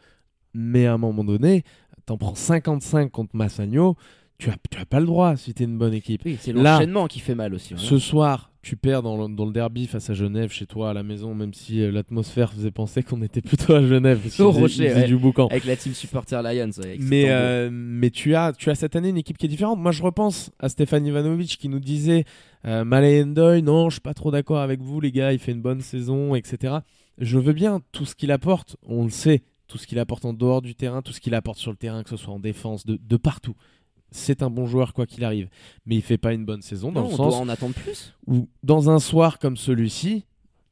Mais 0.54 0.86
à 0.86 0.94
un 0.94 0.98
moment 0.98 1.22
donné, 1.22 1.62
t'en 2.06 2.16
prends 2.18 2.34
55 2.34 3.10
contre 3.12 3.36
Massagno, 3.36 3.96
tu 4.40 4.50
as, 4.50 4.56
tu 4.70 4.78
as 4.78 4.86
pas 4.86 4.98
le 5.00 5.06
droit 5.06 5.36
si 5.36 5.54
t'es 5.54 5.64
une 5.64 5.78
bonne 5.78 5.94
équipe. 5.94 6.22
Oui, 6.24 6.36
c'est 6.40 6.52
l'enchaînement 6.52 7.06
qui 7.06 7.20
fait 7.20 7.34
mal 7.34 7.54
aussi. 7.54 7.74
hein. 7.74 7.78
Ce 7.78 7.98
soir, 7.98 8.50
tu 8.62 8.76
perds 8.76 9.02
dans 9.02 9.16
le, 9.28 9.34
dans 9.34 9.46
le 9.46 9.52
derby 9.52 9.86
face 9.86 10.10
à 10.10 10.14
Genève, 10.14 10.50
chez 10.52 10.66
toi, 10.66 10.90
à 10.90 10.92
la 10.94 11.02
maison, 11.02 11.34
même 11.34 11.54
si 11.54 11.80
euh, 11.80 11.90
l'atmosphère 11.90 12.52
faisait 12.52 12.70
penser 12.70 13.02
qu'on 13.02 13.22
était 13.22 13.40
plutôt 13.40 13.74
à 13.74 13.86
Genève. 13.86 14.20
Au 14.40 14.50
Rocher, 14.50 14.92
ouais. 14.94 15.04
du 15.06 15.16
boucan. 15.16 15.46
Avec 15.48 15.64
la 15.64 15.76
team 15.76 15.94
supporter 15.94 16.42
Lions. 16.42 16.70
ouais, 16.82 16.96
Mais, 17.00 17.26
euh, 17.28 17.70
mais 17.72 18.10
tu, 18.10 18.34
as, 18.34 18.52
tu 18.52 18.70
as 18.70 18.74
cette 18.74 18.96
année 18.96 19.10
une 19.10 19.18
équipe 19.18 19.38
qui 19.38 19.46
est 19.46 19.48
différente. 19.50 19.78
Moi, 19.78 19.92
je 19.92 20.02
repense 20.02 20.50
à 20.58 20.68
Stéphane 20.68 21.06
Ivanovic 21.06 21.56
qui 21.58 21.68
nous 21.68 21.80
disait 21.80 22.24
euh, 22.66 22.84
Malay 22.84 23.22
Endoy, 23.22 23.62
non, 23.62 23.88
je 23.88 23.94
suis 23.94 24.00
pas 24.00 24.14
trop 24.14 24.30
d'accord 24.30 24.58
avec 24.60 24.80
vous, 24.82 25.00
les 25.00 25.12
gars, 25.12 25.32
il 25.32 25.38
fait 25.38 25.52
une 25.52 25.62
bonne 25.62 25.80
saison, 25.80 26.34
etc. 26.34 26.78
Je 27.18 27.38
veux 27.38 27.52
bien 27.52 27.80
tout 27.92 28.04
ce 28.04 28.14
qu'il 28.14 28.30
apporte, 28.30 28.76
on 28.86 29.04
le 29.04 29.10
sait, 29.10 29.42
tout 29.68 29.78
ce 29.78 29.86
qu'il 29.86 29.98
apporte 29.98 30.24
en 30.24 30.32
dehors 30.32 30.60
du 30.62 30.74
terrain, 30.74 31.00
tout 31.02 31.12
ce 31.12 31.20
qu'il 31.20 31.34
apporte 31.34 31.58
sur 31.58 31.70
le 31.70 31.76
terrain, 31.76 32.02
que 32.02 32.10
ce 32.10 32.16
soit 32.16 32.34
en 32.34 32.40
défense, 32.40 32.84
de, 32.84 32.98
de 33.00 33.16
partout. 33.16 33.54
C'est 34.10 34.42
un 34.42 34.50
bon 34.50 34.66
joueur, 34.66 34.92
quoi 34.92 35.06
qu'il 35.06 35.24
arrive. 35.24 35.48
Mais 35.86 35.96
il 35.96 36.02
fait 36.02 36.18
pas 36.18 36.32
une 36.32 36.44
bonne 36.44 36.62
saison 36.62 36.92
dans 36.92 37.02
Non, 37.02 37.08
le 37.08 37.14
on 37.14 37.16
sens 37.16 37.28
doit 37.34 37.38
en 37.42 37.48
attendre 37.48 37.74
plus. 37.74 38.14
où, 38.26 38.48
dans 38.62 38.90
un 38.90 38.98
soir 38.98 39.38
comme 39.38 39.56
celui-ci, 39.56 40.24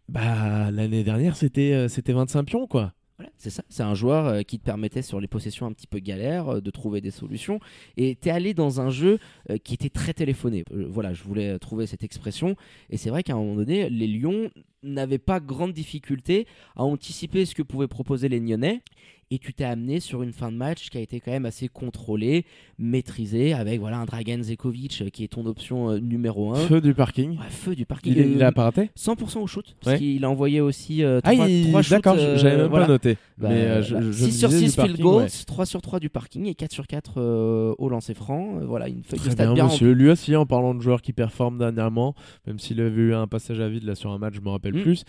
bah, 0.08 0.70
l'année 0.70 1.04
dernière, 1.04 1.36
c'était 1.36 1.72
euh, 1.72 1.88
c'était 1.88 2.12
25 2.12 2.44
pions, 2.44 2.66
quoi. 2.66 2.94
Voilà, 3.18 3.32
c'est 3.36 3.50
ça. 3.50 3.64
C'est 3.68 3.82
un 3.82 3.94
joueur 3.94 4.26
euh, 4.26 4.42
qui 4.42 4.60
te 4.60 4.64
permettait 4.64 5.02
sur 5.02 5.20
les 5.20 5.26
possessions 5.26 5.66
un 5.66 5.72
petit 5.72 5.88
peu 5.88 5.98
galères 5.98 6.48
euh, 6.48 6.60
de 6.60 6.70
trouver 6.70 7.00
des 7.00 7.10
solutions. 7.10 7.58
Et 7.96 8.14
t'es 8.14 8.30
allé 8.30 8.54
dans 8.54 8.80
un 8.80 8.90
jeu 8.90 9.18
euh, 9.50 9.58
qui 9.58 9.74
était 9.74 9.90
très 9.90 10.14
téléphoné. 10.14 10.64
Voilà, 10.70 11.12
je 11.14 11.24
voulais 11.24 11.58
trouver 11.58 11.86
cette 11.88 12.04
expression. 12.04 12.54
Et 12.90 12.96
c'est 12.96 13.10
vrai 13.10 13.24
qu'à 13.24 13.32
un 13.34 13.36
moment 13.38 13.56
donné, 13.56 13.90
les 13.90 14.06
Lions 14.06 14.50
n'avaient 14.84 15.18
pas 15.18 15.40
grande 15.40 15.72
difficulté 15.72 16.46
à 16.76 16.84
anticiper 16.84 17.44
ce 17.44 17.56
que 17.56 17.62
pouvaient 17.64 17.88
proposer 17.88 18.28
les 18.28 18.38
Nyonnais. 18.38 18.82
Et 19.30 19.38
tu 19.38 19.52
t'es 19.52 19.64
amené 19.64 20.00
sur 20.00 20.22
une 20.22 20.32
fin 20.32 20.50
de 20.50 20.56
match 20.56 20.88
qui 20.90 20.98
a 20.98 21.00
été 21.00 21.20
quand 21.20 21.30
même 21.30 21.44
assez 21.46 21.68
contrôlée, 21.68 22.44
maîtrisée, 22.78 23.52
avec 23.52 23.80
voilà 23.80 23.98
un 23.98 24.04
Dragan 24.04 24.42
Zekovic 24.42 25.02
euh, 25.02 25.10
qui 25.10 25.24
est 25.24 25.28
ton 25.28 25.44
option 25.46 25.90
euh, 25.90 25.98
numéro 25.98 26.52
1. 26.54 26.56
Feu 26.66 26.80
du 26.80 26.94
parking. 26.94 27.36
feu 27.50 27.74
du 27.74 27.84
parking. 27.84 28.14
Il, 28.16 28.32
il 28.36 28.42
a 28.42 28.52
pas 28.52 28.64
raté 28.64 28.90
100% 28.98 29.38
au 29.40 29.46
shoot, 29.46 29.76
parce 29.82 29.98
qu'il 29.98 30.24
a 30.24 30.30
envoyé 30.30 30.60
aussi 30.60 31.02
euh, 31.04 31.20
ah, 31.24 31.32
3, 31.34 31.48
il... 31.48 31.70
shoots. 31.82 31.90
D'accord, 31.90 32.16
euh, 32.18 32.36
j'avais 32.38 32.56
même 32.56 32.66
voilà. 32.68 32.86
pas 32.86 32.92
noté. 32.92 33.16
Bah, 33.36 33.48
mais 33.50 33.54
euh, 33.64 33.82
je, 33.82 33.94
bah, 33.94 34.00
je 34.02 34.12
6 34.12 34.24
me 34.26 34.30
sur 34.30 34.48
disais 34.48 34.60
6 34.60 34.64
du 34.64 34.70
field 34.70 34.86
parking, 34.88 35.02
goals, 35.04 35.22
ouais. 35.24 35.44
3 35.46 35.66
sur 35.66 35.82
3 35.82 36.00
du 36.00 36.08
parking 36.10 36.46
et 36.46 36.54
4 36.54 36.72
sur 36.72 36.86
4 36.86 37.14
euh, 37.18 37.74
au 37.78 37.88
lancer 37.88 38.14
franc. 38.14 38.58
Euh, 38.60 38.66
voilà, 38.66 38.88
une 38.88 39.02
feuille 39.04 39.18
de 39.18 39.24
Très 39.24 39.32
stats 39.32 39.44
bien, 39.44 39.54
bien 39.54 39.64
monsieur. 39.66 39.92
Lui 39.92 40.08
aussi, 40.10 40.34
en 40.36 40.46
parlant 40.46 40.74
de 40.74 40.80
joueurs 40.80 41.02
qui 41.02 41.12
performent 41.12 41.58
dernièrement, 41.58 42.14
même 42.46 42.58
s'il 42.58 42.80
avait 42.80 43.00
eu 43.02 43.14
un 43.14 43.26
passage 43.26 43.60
à 43.60 43.68
vide 43.68 43.84
là 43.84 43.94
sur 43.94 44.10
un 44.10 44.18
match, 44.18 44.34
je 44.34 44.40
me 44.40 44.48
rappelle 44.48 44.74
Mm. 44.74 44.82
plus, 44.82 45.04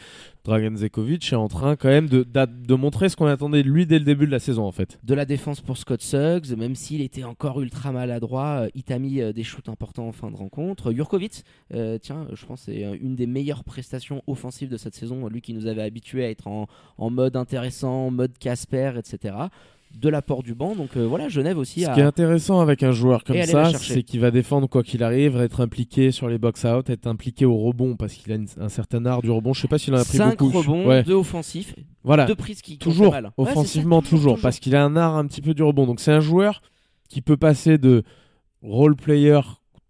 Dragan 0.46 0.76
Zekovic 0.76 1.32
est 1.32 1.36
en 1.36 1.48
train 1.48 1.76
quand 1.76 1.90
même 1.90 2.08
de, 2.08 2.24
d'a- 2.24 2.46
de 2.46 2.74
montrer 2.76 3.10
ce 3.10 3.16
qu'on 3.16 3.26
attendait 3.28 3.62
de 3.64 3.70
lui 3.70 3.86
dès 3.86 4.00
le 4.00 4.06
début 4.10 4.25
de 4.25 4.32
la 4.32 4.39
saison 4.39 4.63
en 4.63 4.72
fait. 4.72 5.00
de 5.04 5.13
la 5.13 5.25
défense 5.25 5.62
pour 5.62 5.78
Scott 5.78 6.01
Suggs, 6.01 6.58
même 6.58 6.74
s'il 6.74 7.01
était 7.01 7.24
encore 7.24 7.62
ultra 7.62 7.92
maladroit, 7.92 8.63
euh, 8.63 8.70
il 8.74 8.84
t'a 8.84 8.98
mis 8.98 9.22
euh, 9.22 9.34
des 9.34 9.44
shoots 9.44 9.70
importants 9.70 10.08
en 10.08 10.12
fin 10.12 10.32
de 10.32 10.36
rencontre. 10.36 10.92
Jurkovic, 10.92 11.44
euh, 11.75 12.00
tiens, 12.00 12.28
je 12.34 12.44
pense 12.44 12.62
c'est 12.62 12.82
une 12.82 13.16
des 13.16 13.28
meilleures 13.28 13.63
prestations 13.63 14.24
offensives 14.25 14.70
de 14.70 14.78
cette 14.78 14.96
saison, 14.96 15.28
lui 15.28 15.42
qui 15.42 15.54
nous 15.54 15.68
avait 15.68 15.84
habitués 15.84 16.25
à 16.25 16.30
être 16.32 16.48
en, 16.48 16.66
en 16.98 17.10
mode 17.12 17.36
intéressant, 17.36 18.10
mode 18.10 18.36
Casper, 18.39 18.94
etc. 18.98 19.36
De 19.98 20.08
l'apport 20.08 20.43
du 20.43 20.53
banc, 20.55 20.75
donc 20.75 20.96
euh, 20.96 21.05
voilà, 21.05 21.27
Genève 21.29 21.58
aussi 21.58 21.81
Ce 21.81 21.89
a... 21.89 21.93
qui 21.93 22.00
est 22.00 22.03
intéressant 22.03 22.62
avec 22.62 22.84
un 22.84 22.91
joueur 22.91 23.24
comme 23.24 23.41
ça, 23.43 23.74
c'est 23.74 24.03
qu'il 24.03 24.19
va 24.22 24.31
défendre 24.31 24.69
quoi 24.69 24.81
qu'il 24.84 25.03
arrive, 25.03 25.36
être 25.38 25.60
impliqué 25.62 26.12
sur 26.12 26.29
les 26.29 26.38
box-out, 26.38 26.89
être 26.89 27.08
impliqué 27.08 27.43
au 27.46 27.58
rebond 27.58 27.96
parce 27.98 28.13
qu'il 28.13 28.31
a 28.31 28.36
une- 28.36 28.48
un 28.62 28.69
certain 28.69 29.05
art 29.05 29.22
du 29.22 29.29
rebond. 29.31 29.51
Je 29.53 29.62
sais 29.62 29.67
pas 29.67 29.77
s'il 29.77 29.93
en 29.93 29.98
a 29.98 30.05
pris 30.05 30.17
5 30.17 30.38
beaucoup. 30.39 30.58
rebonds, 30.60 30.86
Ouais. 30.88 31.03
2 31.03 31.13
offensifs, 31.15 31.75
Voilà. 32.03 32.25
2 32.25 32.36
prises 32.36 32.62
qui, 32.62 32.77
toujours. 32.77 33.12
Ouais, 33.13 33.22
ça, 33.22 33.31
offensivement 33.36 34.01
toujours, 34.01 34.39
parce 34.39 34.60
qu'il 34.60 34.75
a 34.75 34.84
un 34.86 34.96
art 34.96 35.17
un 35.17 35.25
petit 35.25 35.41
peu 35.41 35.53
du 35.53 35.63
rebond 35.63 35.86
donc 35.86 36.00
c'est 36.00 36.13
un 36.13 36.22
joueur 36.22 36.62
qui 37.10 37.22
peut 37.22 37.36
passer 37.38 37.77
de 37.77 38.03
role 38.62 38.96
player 38.96 39.41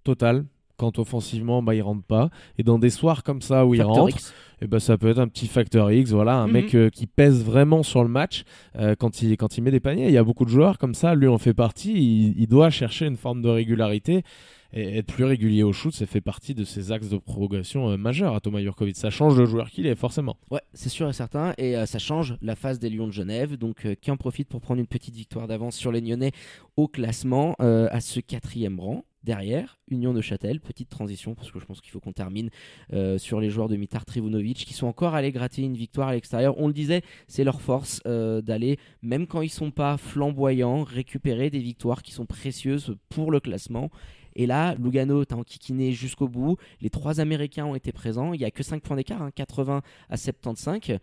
total 0.03 0.45
quand 0.79 0.97
offensivement 0.97 1.61
bah 1.61 1.75
il 1.75 1.81
rentre 1.81 2.03
pas 2.03 2.29
et 2.57 2.63
dans 2.63 2.79
des 2.79 2.89
soirs 2.89 3.21
comme 3.23 3.41
ça 3.41 3.65
où 3.65 3.73
il 3.75 3.77
Facteur 3.81 3.95
rentre 3.95 4.15
X. 4.15 4.33
et 4.61 4.67
ben 4.67 4.79
ça 4.79 4.97
peut 4.97 5.09
être 5.09 5.19
un 5.19 5.27
petit 5.27 5.47
facteur 5.47 5.91
X 5.91 6.11
voilà 6.11 6.37
un 6.37 6.47
Mhm. 6.47 6.53
mec 6.53 6.73
euh, 6.75 6.89
qui 6.89 7.05
pèse 7.05 7.43
vraiment 7.43 7.83
sur 7.83 8.01
le 8.01 8.09
match 8.09 8.43
euh, 8.77 8.95
quand 8.97 9.21
il 9.21 9.37
quand 9.37 9.57
il 9.57 9.61
met 9.61 9.71
des 9.71 9.79
paniers 9.81 10.07
il 10.07 10.13
y 10.13 10.17
a 10.17 10.23
beaucoup 10.23 10.45
de 10.45 10.49
joueurs 10.49 10.77
comme 10.77 10.95
ça 10.95 11.13
lui 11.15 11.27
en 11.27 11.37
fait 11.37 11.53
partie 11.53 11.93
il, 11.93 12.33
il 12.41 12.47
doit 12.47 12.69
chercher 12.71 13.05
une 13.05 13.17
forme 13.17 13.41
de 13.41 13.49
régularité 13.49 14.23
et 14.71 14.99
être 14.99 15.07
plus 15.07 15.23
régulier 15.23 15.63
au 15.63 15.73
shoot 15.73 15.91
ça 15.93 16.05
fait 16.05 16.21
partie 16.21 16.53
de 16.53 16.63
ses 16.63 16.91
axes 16.91 17.09
de 17.09 17.17
progression 17.17 17.89
euh, 17.89 17.97
majeurs 17.97 18.35
à 18.35 18.39
Thomas 18.39 18.61
Jurkovic 18.61 18.95
ça 18.95 19.09
change 19.09 19.35
le 19.37 19.45
joueur 19.45 19.69
qu'il 19.71 19.87
est 19.87 19.95
forcément 19.95 20.37
Ouais, 20.51 20.61
c'est 20.73 20.89
sûr 20.89 21.09
et 21.09 21.13
certain. 21.13 21.53
Et 21.57 21.75
euh, 21.75 21.85
ça 21.87 21.97
change 21.99 22.35
la 22.41 22.55
phase 22.55 22.77
des 22.79 22.89
Lions 22.89 23.07
de 23.07 23.11
Genève. 23.11 23.55
Donc, 23.57 23.85
euh, 23.85 23.95
qui 23.99 24.09
en 24.11 24.17
profite 24.17 24.47
pour 24.47 24.61
prendre 24.61 24.79
une 24.79 24.87
petite 24.87 25.15
victoire 25.15 25.47
d'avance 25.47 25.75
sur 25.75 25.91
les 25.91 26.01
Lyonnais 26.01 26.31
au 26.77 26.87
classement 26.87 27.55
à 27.59 27.99
ce 27.99 28.19
quatrième 28.19 28.79
rang. 28.79 29.03
Derrière, 29.23 29.79
Union 29.89 30.13
de 30.13 30.21
Châtel, 30.21 30.61
petite 30.61 30.89
transition 30.89 31.35
parce 31.35 31.51
que 31.51 31.59
je 31.59 31.65
pense 31.65 31.81
qu'il 31.81 31.91
faut 31.91 31.99
qu'on 31.99 32.13
termine 32.13 32.49
euh, 32.93 33.17
sur 33.17 33.41
les 33.41 33.49
joueurs 33.49 33.67
de 33.67 33.75
Mitar 33.75 34.05
Trivunovic 34.05 34.65
qui 34.65 34.73
sont 34.73 34.87
encore 34.87 35.13
allés 35.13 35.33
gratter 35.33 35.61
une 35.61 35.75
victoire 35.75 36.07
à 36.07 36.13
l'extérieur. 36.13 36.57
On 36.57 36.67
le 36.67 36.73
disait, 36.73 37.01
c'est 37.27 37.43
leur 37.43 37.61
force 37.61 38.01
euh, 38.05 38.41
d'aller, 38.41 38.79
même 39.01 39.27
quand 39.27 39.41
ils 39.41 39.49
sont 39.49 39.71
pas 39.71 39.97
flamboyants, 39.97 40.83
récupérer 40.83 41.49
des 41.49 41.59
victoires 41.59 42.01
qui 42.01 42.13
sont 42.13 42.25
précieuses 42.25 42.95
pour 43.09 43.29
le 43.29 43.41
classement. 43.41 43.89
Et 44.35 44.45
là, 44.45 44.75
Lugano 44.75 45.25
t'a 45.25 45.35
enquiquiné 45.35 45.91
jusqu'au 45.91 46.29
bout. 46.29 46.55
Les 46.79 46.89
trois 46.89 47.19
Américains 47.19 47.65
ont 47.65 47.75
été 47.75 47.91
présents. 47.91 48.33
Il 48.33 48.39
n'y 48.39 48.45
a 48.45 48.51
que 48.51 48.63
5 48.63 48.81
points 48.81 48.95
d'écart, 48.95 49.21
hein, 49.21 49.31
80 49.35 49.81
à 50.09 50.17
75. 50.17 50.99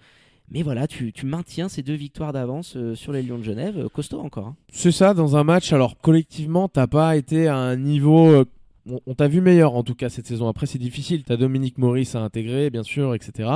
Mais 0.51 0.63
voilà, 0.63 0.87
tu, 0.87 1.13
tu 1.13 1.27
maintiens 1.27 1.69
ces 1.69 1.83
deux 1.83 1.95
victoires 1.95 2.33
d'avance 2.33 2.77
euh, 2.77 2.95
sur 2.95 3.13
les 3.13 3.23
Lions 3.23 3.39
de 3.39 3.43
Genève. 3.43 3.79
Euh, 3.79 3.89
Costaud 3.89 4.21
encore. 4.21 4.47
hein. 4.49 4.57
C'est 4.73 4.93
ça, 4.93 5.13
dans 5.15 5.37
un 5.37 5.45
match. 5.45 5.73
Alors, 5.73 5.99
collectivement, 5.99 6.69
t'as 6.69 6.87
pas 6.87 7.17
été 7.17 7.49
à 7.49 7.57
un 7.57 7.77
niveau. 7.77 8.29
euh, 8.29 8.45
on 9.07 9.15
t'a 9.15 9.27
vu 9.27 9.41
meilleur 9.41 9.75
en 9.75 9.83
tout 9.83 9.97
cas 9.97 10.09
cette 10.09 10.27
saison. 10.29 10.47
Après, 10.49 10.67
c'est 10.67 10.79
difficile. 10.79 11.25
T'as 11.25 11.37
Dominique 11.37 11.79
Maurice 11.79 12.15
à 12.15 12.21
intégrer, 12.23 12.71
bien 12.71 12.85
sûr, 12.85 13.15
etc. 13.17 13.51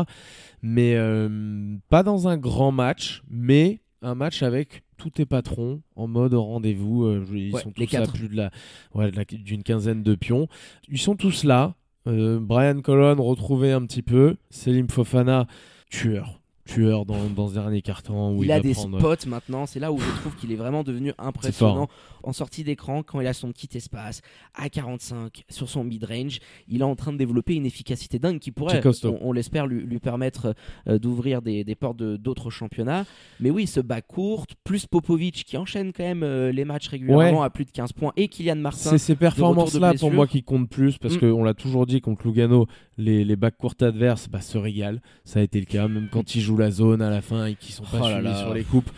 Mais 0.62 0.94
euh, 0.96 1.76
pas 1.88 2.02
dans 2.02 2.26
un 2.26 2.36
grand 2.36 2.72
match, 2.72 3.22
mais 3.30 3.80
un 4.02 4.16
match 4.16 4.42
avec 4.42 4.82
tous 4.96 5.10
tes 5.10 5.26
patrons 5.26 5.82
en 5.94 6.08
mode 6.08 6.34
rendez-vous. 6.34 7.08
ils 7.32 7.52
Ouais, 7.54 7.60
sont 7.62 7.70
tous 7.70 7.82
à 7.84 7.86
quatre. 7.86 8.12
plus 8.12 8.28
de 8.28 8.34
la, 8.36 8.50
ouais, 8.94 9.12
de 9.12 9.16
la- 9.16 9.24
d'une 9.24 9.62
quinzaine 9.62 10.02
de 10.02 10.14
pions. 10.16 10.48
Ils 10.88 10.98
sont 10.98 11.14
tous 11.14 11.44
là. 11.44 11.74
Euh, 12.08 12.40
Brian 12.40 12.80
Colon 12.80 13.22
retrouvé 13.22 13.70
un 13.70 13.82
petit 13.86 14.02
peu. 14.02 14.36
Selim 14.50 14.88
Fofana, 14.88 15.46
tueur. 15.90 16.39
Tueur 16.74 17.04
dans, 17.06 17.24
dans 17.28 17.48
ce 17.48 17.54
dernier 17.54 17.82
carton. 17.82 18.36
Où 18.36 18.42
il, 18.42 18.46
il 18.46 18.52
a 18.52 18.60
des 18.60 18.72
prendre- 18.74 18.98
spots 18.98 19.28
maintenant. 19.28 19.66
C'est 19.66 19.80
là 19.80 19.92
où 19.92 19.98
je 19.98 20.20
trouve 20.20 20.34
qu'il 20.36 20.52
est 20.52 20.56
vraiment 20.56 20.82
devenu 20.84 21.12
impressionnant 21.18 21.88
en 22.22 22.32
sortie 22.32 22.64
d'écran 22.64 23.02
quand 23.02 23.20
il 23.20 23.26
a 23.26 23.32
son 23.32 23.50
petit 23.50 23.76
espace 23.76 24.20
à 24.54 24.68
45 24.68 25.44
sur 25.48 25.68
son 25.68 25.84
mid-range. 25.84 26.38
Il 26.68 26.80
est 26.80 26.84
en 26.84 26.94
train 26.96 27.12
de 27.12 27.18
développer 27.18 27.54
une 27.54 27.66
efficacité 27.66 28.18
dingue 28.18 28.38
qui 28.38 28.50
pourrait, 28.50 28.80
on, 29.04 29.18
on 29.22 29.32
l'espère, 29.32 29.66
lui, 29.66 29.82
lui 29.82 29.98
permettre 30.00 30.54
euh, 30.88 30.98
d'ouvrir 30.98 31.40
des, 31.42 31.64
des 31.64 31.74
portes 31.74 31.96
de- 31.96 32.16
d'autres 32.16 32.50
championnats. 32.50 33.04
Mais 33.40 33.50
oui, 33.50 33.66
ce 33.66 33.80
bas 33.80 34.02
court, 34.02 34.46
plus 34.64 34.86
Popovic 34.86 35.44
qui 35.44 35.56
enchaîne 35.56 35.92
quand 35.92 36.04
même 36.04 36.22
euh, 36.22 36.52
les 36.52 36.64
matchs 36.64 36.88
régulièrement 36.88 37.40
Ouais. 37.40 37.44
à 37.46 37.50
plus 37.50 37.64
de 37.64 37.70
15 37.70 37.92
points 37.92 38.12
et 38.16 38.28
Kylian 38.28 38.56
Martin. 38.56 38.90
C'est 38.90 38.98
ces 38.98 39.16
performances-là 39.16 39.94
pour 39.94 40.12
moi 40.12 40.26
qui 40.26 40.42
comptent 40.42 40.68
plus 40.68 40.98
parce 40.98 41.14
Mm. 41.16 41.20
qu'on 41.20 41.42
l'a 41.44 41.54
toujours 41.54 41.86
dit 41.86 42.00
contre 42.00 42.26
Lugano, 42.26 42.66
les, 42.98 43.24
les 43.24 43.36
backs 43.36 43.56
courts 43.56 43.74
adverses 43.80 44.28
bah, 44.28 44.40
se 44.40 44.58
régalent. 44.58 45.00
Ça 45.24 45.40
a 45.40 45.42
été 45.42 45.58
le 45.58 45.66
cas, 45.66 45.88
même 45.88 46.08
quand 46.12 46.34
ils 46.34 46.40
jouent 46.40 46.56
la 46.60 46.70
zone 46.70 47.02
à 47.02 47.10
la 47.10 47.20
fin 47.22 47.46
et 47.46 47.54
qu'ils 47.56 47.74
sont 47.74 47.82
pas 47.84 47.98
Oh 48.00 48.08
là 48.08 48.14
suivis 48.14 48.24
là. 48.28 48.36
sur 48.36 48.54
les 48.54 48.62
coupes. 48.62 48.90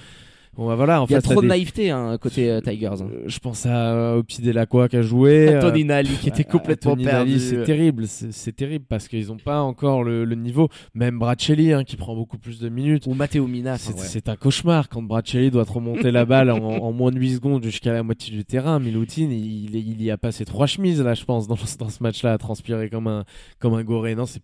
Bon, 0.54 0.66
bah, 0.66 0.74
voilà, 0.74 1.00
en 1.00 1.06
Il 1.06 1.12
y 1.12 1.14
a 1.14 1.22
trop 1.22 1.36
de 1.36 1.40
des- 1.40 1.46
naïveté 1.46 1.88
hein, 1.90 2.18
côté 2.20 2.50
euh, 2.50 2.60
Tigers. 2.60 2.88
hein. 3.00 3.08
Euh, 3.10 3.22
je 3.24 3.38
pense 3.38 3.64
à 3.64 4.16
au 4.18 4.22
petit 4.22 4.42
Delacroix 4.42 4.86
qui 4.86 4.96
a 4.98 5.00
joué. 5.00 5.48
euh, 5.48 5.62
Tony 5.62 5.82
Nally 5.82 6.10
qui 6.20 6.28
était 6.28 6.44
complètement 6.44 6.90
Tony 6.92 7.04
perdu. 7.06 7.40
C'est 7.40 7.64
terrible, 7.64 8.06
c'est 8.06 8.52
terrible 8.54 8.84
parce 8.86 9.08
qu'ils 9.08 9.28
n'ont 9.28 9.38
pas 9.38 9.62
encore 9.62 10.04
le, 10.04 10.26
le 10.26 10.34
niveau. 10.34 10.68
Même 10.94 11.18
Bracelli 11.18 11.72
hein, 11.72 11.84
qui 11.84 11.96
prend 11.96 12.14
beaucoup 12.14 12.36
plus 12.36 12.60
de 12.60 12.68
minutes. 12.68 13.06
Ou 13.06 13.14
Matteo 13.14 13.46
Mina. 13.46 13.78
C'est 13.78 13.94
ouais. 14.26 14.30
un 14.30 14.36
cauchemar 14.36 14.90
quand 14.90 15.00
Bracelli 15.00 15.50
doit 15.50 15.64
te 15.64 15.72
remonter 15.72 16.10
la 16.10 16.26
balle 16.26 16.50
en, 16.50 16.58
en 16.58 16.92
moins 16.92 17.12
de 17.12 17.18
8 17.18 17.36
secondes 17.36 17.64
jusqu'à 17.64 17.94
la 17.94 18.02
moitié 18.02 18.30
du 18.36 18.44
terrain. 18.44 18.78
Milutin, 18.78 19.28
il, 19.30 19.74
il 19.74 20.02
y 20.02 20.10
a 20.10 20.18
passé 20.18 20.44
trois 20.44 20.66
chemises 20.66 21.00
là, 21.00 21.14
je 21.14 21.24
pense, 21.24 21.48
dans, 21.48 21.56
ce- 21.56 21.78
dans 21.78 21.88
ce 21.88 22.02
match-là, 22.02 22.34
à 22.34 22.36
transpirer 22.36 22.90
comme 22.90 23.06
un, 23.06 23.24
comme 23.58 23.72
un 23.72 23.82
goré. 23.84 24.14
Non, 24.14 24.26
c'est. 24.26 24.42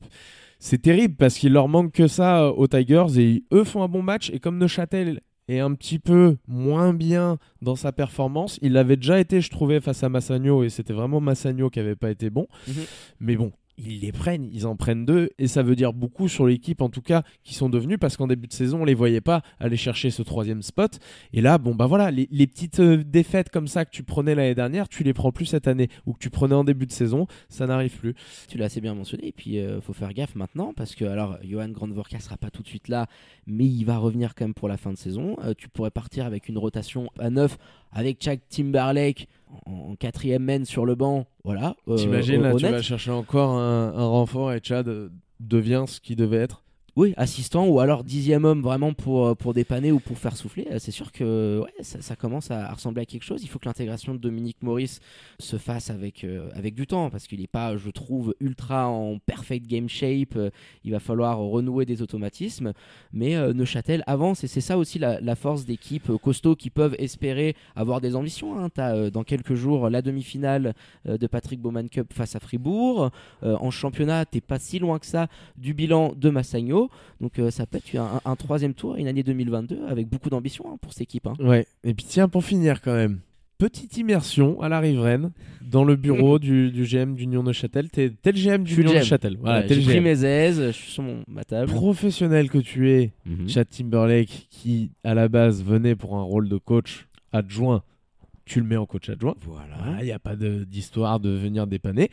C'est 0.58 0.82
terrible 0.82 1.14
parce 1.16 1.38
qu'il 1.38 1.52
leur 1.52 1.68
manque 1.68 1.92
que 1.92 2.08
ça 2.08 2.42
euh, 2.42 2.50
aux 2.50 2.66
Tigers 2.66 3.18
et 3.18 3.44
eux 3.52 3.64
font 3.64 3.82
un 3.82 3.88
bon 3.88 4.02
match 4.02 4.30
et 4.30 4.40
comme 4.40 4.58
Neuchâtel 4.58 5.20
est 5.48 5.60
un 5.60 5.72
petit 5.74 5.98
peu 5.98 6.36
moins 6.46 6.92
bien 6.92 7.38
dans 7.62 7.76
sa 7.76 7.92
performance, 7.92 8.58
il 8.60 8.76
avait 8.76 8.96
déjà 8.96 9.18
été 9.18 9.40
je 9.40 9.50
trouvais 9.50 9.80
face 9.80 10.02
à 10.02 10.08
Massagno 10.08 10.62
et 10.62 10.68
c'était 10.68 10.92
vraiment 10.92 11.20
Massagno 11.20 11.70
qui 11.70 11.80
avait 11.80 11.96
pas 11.96 12.10
été 12.10 12.28
bon. 12.28 12.46
Mhm. 12.66 12.74
Mais 13.20 13.36
bon, 13.36 13.52
ils 13.78 14.00
les 14.00 14.12
prennent, 14.12 14.48
ils 14.52 14.66
en 14.66 14.76
prennent 14.76 15.06
deux, 15.06 15.30
et 15.38 15.46
ça 15.46 15.62
veut 15.62 15.76
dire 15.76 15.92
beaucoup 15.92 16.28
sur 16.28 16.46
l'équipe 16.46 16.82
en 16.82 16.88
tout 16.88 17.02
cas 17.02 17.22
qui 17.44 17.54
sont 17.54 17.68
devenus 17.68 17.98
parce 18.00 18.16
qu'en 18.16 18.26
début 18.26 18.48
de 18.48 18.52
saison 18.52 18.82
on 18.82 18.84
les 18.84 18.94
voyait 18.94 19.20
pas 19.20 19.42
aller 19.58 19.76
chercher 19.76 20.10
ce 20.10 20.22
troisième 20.22 20.62
spot. 20.62 20.98
Et 21.32 21.40
là, 21.40 21.58
bon 21.58 21.74
bah 21.74 21.86
voilà, 21.86 22.10
les, 22.10 22.46
petites 22.46 22.80
euh, 22.80 23.02
défaites 23.04 23.50
comme 23.50 23.68
ça 23.68 23.84
que 23.84 23.90
tu 23.90 24.02
prenais 24.02 24.34
l'année 24.34 24.54
dernière, 24.54 24.88
tu 24.88 25.04
les 25.04 25.12
prends 25.12 25.32
plus 25.32 25.46
cette 25.46 25.68
année 25.68 25.88
ou 26.06 26.12
que 26.12 26.18
tu 26.18 26.30
prenais 26.30 26.54
en 26.54 26.64
début 26.64 26.86
de 26.86 26.92
saison, 26.92 27.26
ça 27.48 27.66
n'arrive 27.66 27.96
plus. 27.96 28.14
Tu 28.48 28.58
l'as 28.58 28.66
assez 28.66 28.80
bien 28.80 28.94
mentionné. 28.94 29.28
Et 29.28 29.32
puis, 29.32 29.56
il 29.56 29.80
faut 29.82 29.92
faire 29.92 30.12
gaffe 30.12 30.34
maintenant 30.34 30.72
parce 30.74 30.94
que, 30.94 31.04
alors, 31.04 31.38
Johan 31.42 31.68
Grandvorka 31.68 32.20
sera 32.20 32.36
pas 32.36 32.50
tout 32.50 32.62
de 32.62 32.68
suite 32.68 32.88
là, 32.88 33.06
mais 33.46 33.64
il 33.64 33.84
va 33.84 33.98
revenir 33.98 34.34
quand 34.34 34.44
même 34.44 34.54
pour 34.54 34.68
la 34.68 34.76
fin 34.76 34.92
de 34.92 34.98
saison. 34.98 35.36
Euh, 35.44 35.54
tu 35.56 35.68
pourrais 35.68 35.90
partir 35.90 36.26
avec 36.26 36.48
une 36.48 36.58
rotation 36.58 37.10
à 37.18 37.30
9 37.30 37.56
avec 37.92 38.20
Chuck 38.20 38.40
Timberlake 38.48 39.28
en, 39.66 39.72
en 39.90 39.96
quatrième 39.96 40.42
main 40.44 40.64
sur 40.64 40.84
le 40.86 40.94
banc. 40.94 41.26
Voilà. 41.44 41.74
euh, 41.88 41.96
T'imagines 41.96 42.42
là, 42.42 42.54
tu 42.54 42.64
vas 42.66 42.82
chercher 42.82 43.10
encore 43.10 43.50
un, 43.52 43.92
un 43.94 44.06
renfort 44.06 44.52
et 44.52 44.60
Chad 44.62 44.88
euh, 44.88 45.08
devient 45.40 45.84
ce 45.86 46.00
qu'il 46.00 46.16
devait 46.16 46.38
être. 46.38 46.62
Oui, 46.98 47.14
assistant 47.16 47.68
ou 47.68 47.78
alors 47.78 48.02
dixième 48.02 48.44
homme 48.44 48.60
vraiment 48.60 48.92
pour, 48.92 49.24
euh, 49.24 49.34
pour 49.36 49.54
dépanner 49.54 49.92
ou 49.92 50.00
pour 50.00 50.18
faire 50.18 50.36
souffler. 50.36 50.66
Euh, 50.72 50.80
C'est 50.80 50.90
sûr 50.90 51.12
que 51.12 51.62
ouais, 51.62 51.72
ça, 51.80 52.16
commence 52.16 52.50
à 52.50 52.72
ressembler 52.72 53.02
à 53.02 53.04
quelque 53.04 53.22
chose. 53.22 53.44
Il 53.44 53.48
faut 53.48 53.60
que 53.60 53.66
l'intégration 53.66 54.14
de 54.14 54.18
Dominique 54.18 54.56
Maurice 54.62 54.98
se 55.38 55.58
fasse 55.58 55.90
avec, 55.90 56.24
euh, 56.24 56.50
avec 56.56 56.74
du 56.74 56.88
temps 56.88 57.08
parce 57.08 57.28
qu'il 57.28 57.38
n'est 57.38 57.46
pas, 57.46 57.76
je 57.76 57.90
trouve, 57.90 58.34
ultra 58.40 58.88
en 58.88 59.20
perfect 59.20 59.68
game 59.68 59.88
shape. 59.88 60.36
Il 60.82 60.90
va 60.90 60.98
falloir 60.98 61.38
renouer 61.38 61.86
des 61.86 62.02
automatismes. 62.02 62.72
Mais 63.12 63.36
Neuchâtel 63.52 64.02
avance 64.08 64.42
et 64.42 64.48
c'est 64.48 64.60
ça 64.60 64.76
aussi 64.76 64.98
la, 64.98 65.36
force 65.36 65.66
d'équipes 65.66 66.10
costauds 66.20 66.56
qui 66.56 66.68
peuvent 66.68 66.96
espérer 66.98 67.54
avoir 67.76 68.00
des 68.00 68.16
ambitions. 68.16 68.68
Tu 68.70 68.80
as 68.80 69.10
dans 69.10 69.22
quelques 69.22 69.54
jours 69.54 69.88
la 69.88 70.02
demi-finale 70.02 70.74
de 71.04 71.26
Patrick 71.28 71.60
Bowman 71.60 71.88
Cup 71.88 72.12
face 72.12 72.34
à 72.34 72.40
Fribourg. 72.40 73.12
En 73.42 73.70
championnat, 73.70 74.24
t'es 74.24 74.40
pas 74.40 74.58
si 74.58 74.80
loin 74.80 74.98
que 74.98 75.06
ça 75.06 75.28
du 75.56 75.74
bilan 75.74 76.12
de 76.16 76.30
Massagno. 76.30 76.87
Donc 77.20 77.38
euh, 77.38 77.50
ça 77.50 77.66
peut 77.66 77.78
être 77.78 77.94
un, 77.96 78.20
un 78.24 78.36
troisième 78.36 78.74
tour, 78.74 78.96
une 78.96 79.08
année 79.08 79.22
2022 79.22 79.80
avec 79.88 80.08
beaucoup 80.08 80.30
d'ambition 80.30 80.64
hein, 80.68 80.76
pour 80.80 80.92
cette 80.92 81.02
équipe. 81.02 81.26
hein. 81.26 81.34
Ouais. 81.40 81.66
Et 81.84 81.94
puis 81.94 82.06
tiens, 82.08 82.28
pour 82.28 82.44
finir 82.44 82.80
quand 82.82 82.94
même, 82.94 83.20
petite 83.58 83.96
immersion 83.96 84.60
à 84.62 84.68
la 84.68 84.78
riveraine 84.80 85.32
dans 85.62 85.82
le 85.84 85.96
bureau 85.96 86.38
du, 86.38 86.70
du 86.70 86.84
GM 86.84 87.14
d'Union 87.14 87.42
Neuchâtel. 87.42 87.90
T'es 87.90 88.12
le 88.24 88.30
GM 88.32 88.62
d'Union. 88.62 88.92
Neuchâtel. 88.92 89.36
Voilà, 89.40 89.60
Ouais, 89.60 89.66
J'ai 89.68 89.82
pris 89.82 90.00
mes 90.00 90.24
aises, 90.24 90.62
je 90.66 90.70
suis 90.70 90.92
sur 90.92 91.02
mon, 91.02 91.24
ma 91.26 91.42
table. 91.44 91.70
Professionnel 91.72 92.50
que 92.50 92.58
tu 92.58 92.90
es, 92.90 93.12
Mhm. 93.26 93.48
Chad 93.48 93.68
Timberlake, 93.68 94.46
qui 94.50 94.92
à 95.04 95.14
la 95.14 95.28
base 95.28 95.62
venait 95.64 95.96
pour 95.96 96.16
un 96.16 96.22
rôle 96.22 96.48
de 96.48 96.56
coach 96.56 97.08
adjoint, 97.32 97.82
tu 98.44 98.60
le 98.60 98.66
mets 98.66 98.76
en 98.76 98.86
coach 98.86 99.08
adjoint. 99.10 99.34
Voilà. 99.42 99.76
Il 100.00 100.04
n'y 100.04 100.12
a 100.12 100.18
pas 100.20 100.36
de- 100.36 100.64
d'histoire 100.64 101.18
de 101.20 101.30
venir 101.30 101.66
dépanner. 101.66 102.10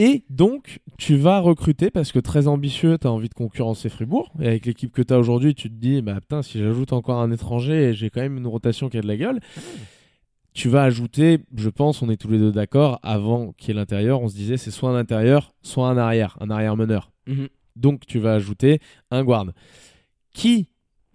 Et 0.00 0.22
donc, 0.30 0.78
tu 0.96 1.16
vas 1.16 1.40
recruter 1.40 1.90
parce 1.90 2.12
que 2.12 2.20
très 2.20 2.46
ambitieux, 2.46 2.98
tu 2.98 3.08
as 3.08 3.10
envie 3.10 3.28
de 3.28 3.34
concurrencer 3.34 3.88
Fribourg. 3.88 4.30
Et 4.40 4.46
avec 4.46 4.64
l'équipe 4.64 4.92
que 4.92 5.02
tu 5.02 5.12
as 5.12 5.18
aujourd'hui, 5.18 5.56
tu 5.56 5.68
te 5.68 5.74
dis, 5.74 6.02
bah 6.02 6.20
putain, 6.20 6.40
si 6.40 6.60
j'ajoute 6.60 6.92
encore 6.92 7.20
un 7.20 7.32
étranger, 7.32 7.94
j'ai 7.94 8.08
quand 8.08 8.20
même 8.20 8.36
une 8.36 8.46
rotation 8.46 8.88
qui 8.88 8.96
a 8.96 9.00
de 9.00 9.08
la 9.08 9.16
gueule. 9.16 9.40
Tu 10.52 10.68
vas 10.68 10.84
ajouter, 10.84 11.40
je 11.56 11.68
pense, 11.68 12.00
on 12.00 12.10
est 12.10 12.16
tous 12.16 12.28
les 12.28 12.38
deux 12.38 12.52
d'accord, 12.52 13.00
avant 13.02 13.50
qu'il 13.58 13.70
y 13.70 13.70
ait 13.72 13.80
l'intérieur, 13.80 14.22
on 14.22 14.28
se 14.28 14.36
disait 14.36 14.56
c'est 14.56 14.70
soit 14.70 14.88
un 14.88 14.96
intérieur, 14.96 15.52
soit 15.62 15.88
un 15.88 15.98
arrière, 15.98 16.36
un 16.38 16.50
arrière 16.50 16.76
meneur. 16.76 17.10
Mhm. 17.26 17.48
Donc 17.74 18.06
tu 18.06 18.20
vas 18.20 18.34
ajouter 18.34 18.78
un 19.10 19.24
guard. 19.24 19.46
Qui, 20.32 20.68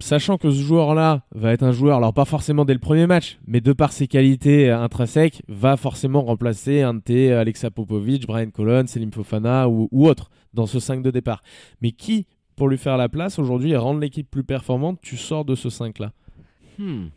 sachant 0.04 0.38
que 0.38 0.50
ce 0.52 0.60
joueur-là 0.62 1.26
va 1.32 1.54
être 1.54 1.64
un 1.64 1.72
joueur, 1.72 1.98
alors 1.98 2.14
pas 2.14 2.26
forcément 2.26 2.66
dès 2.66 2.74
le 2.74 2.80
premier 2.80 3.08
match, 3.08 3.40
mais 3.48 3.62
de 3.62 3.74
par 3.74 3.92
ses 3.92 4.08
qualités 4.08 4.70
euh, 4.70 4.80
intrinsèques, 4.80 5.42
va 5.48 5.78
forcément 5.78 6.22
remplacer 6.24 6.82
un 6.82 6.96
de 6.96 7.00
tes 7.00 7.32
Alexa 7.34 7.72
Popovic, 7.72 8.28
Brian 8.28 8.50
Colon, 8.50 8.86
Selim 8.88 9.12
Fofana 9.12 9.70
ou, 9.70 9.88
ou 9.92 10.08
autre 10.08 10.30
dans 10.54 10.66
ce 10.66 10.80
5 10.80 11.02
de 11.02 11.12
départ. 11.12 11.42
Mais 11.82 11.92
qui, 11.92 12.28
pour 12.56 12.70
lui 12.70 12.78
faire 12.78 12.98
la 12.98 13.10
place 13.10 13.40
aujourd'hui 13.40 13.72
et 13.72 13.78
rendre 13.78 14.00
l'équipe 14.00 14.30
plus 14.30 14.44
performante, 14.44 15.00
tu 15.02 15.18
sors 15.18 15.46
de 15.46 15.56
ce 15.56 15.70
5-là 15.70 16.12
Hmm. 16.80 17.10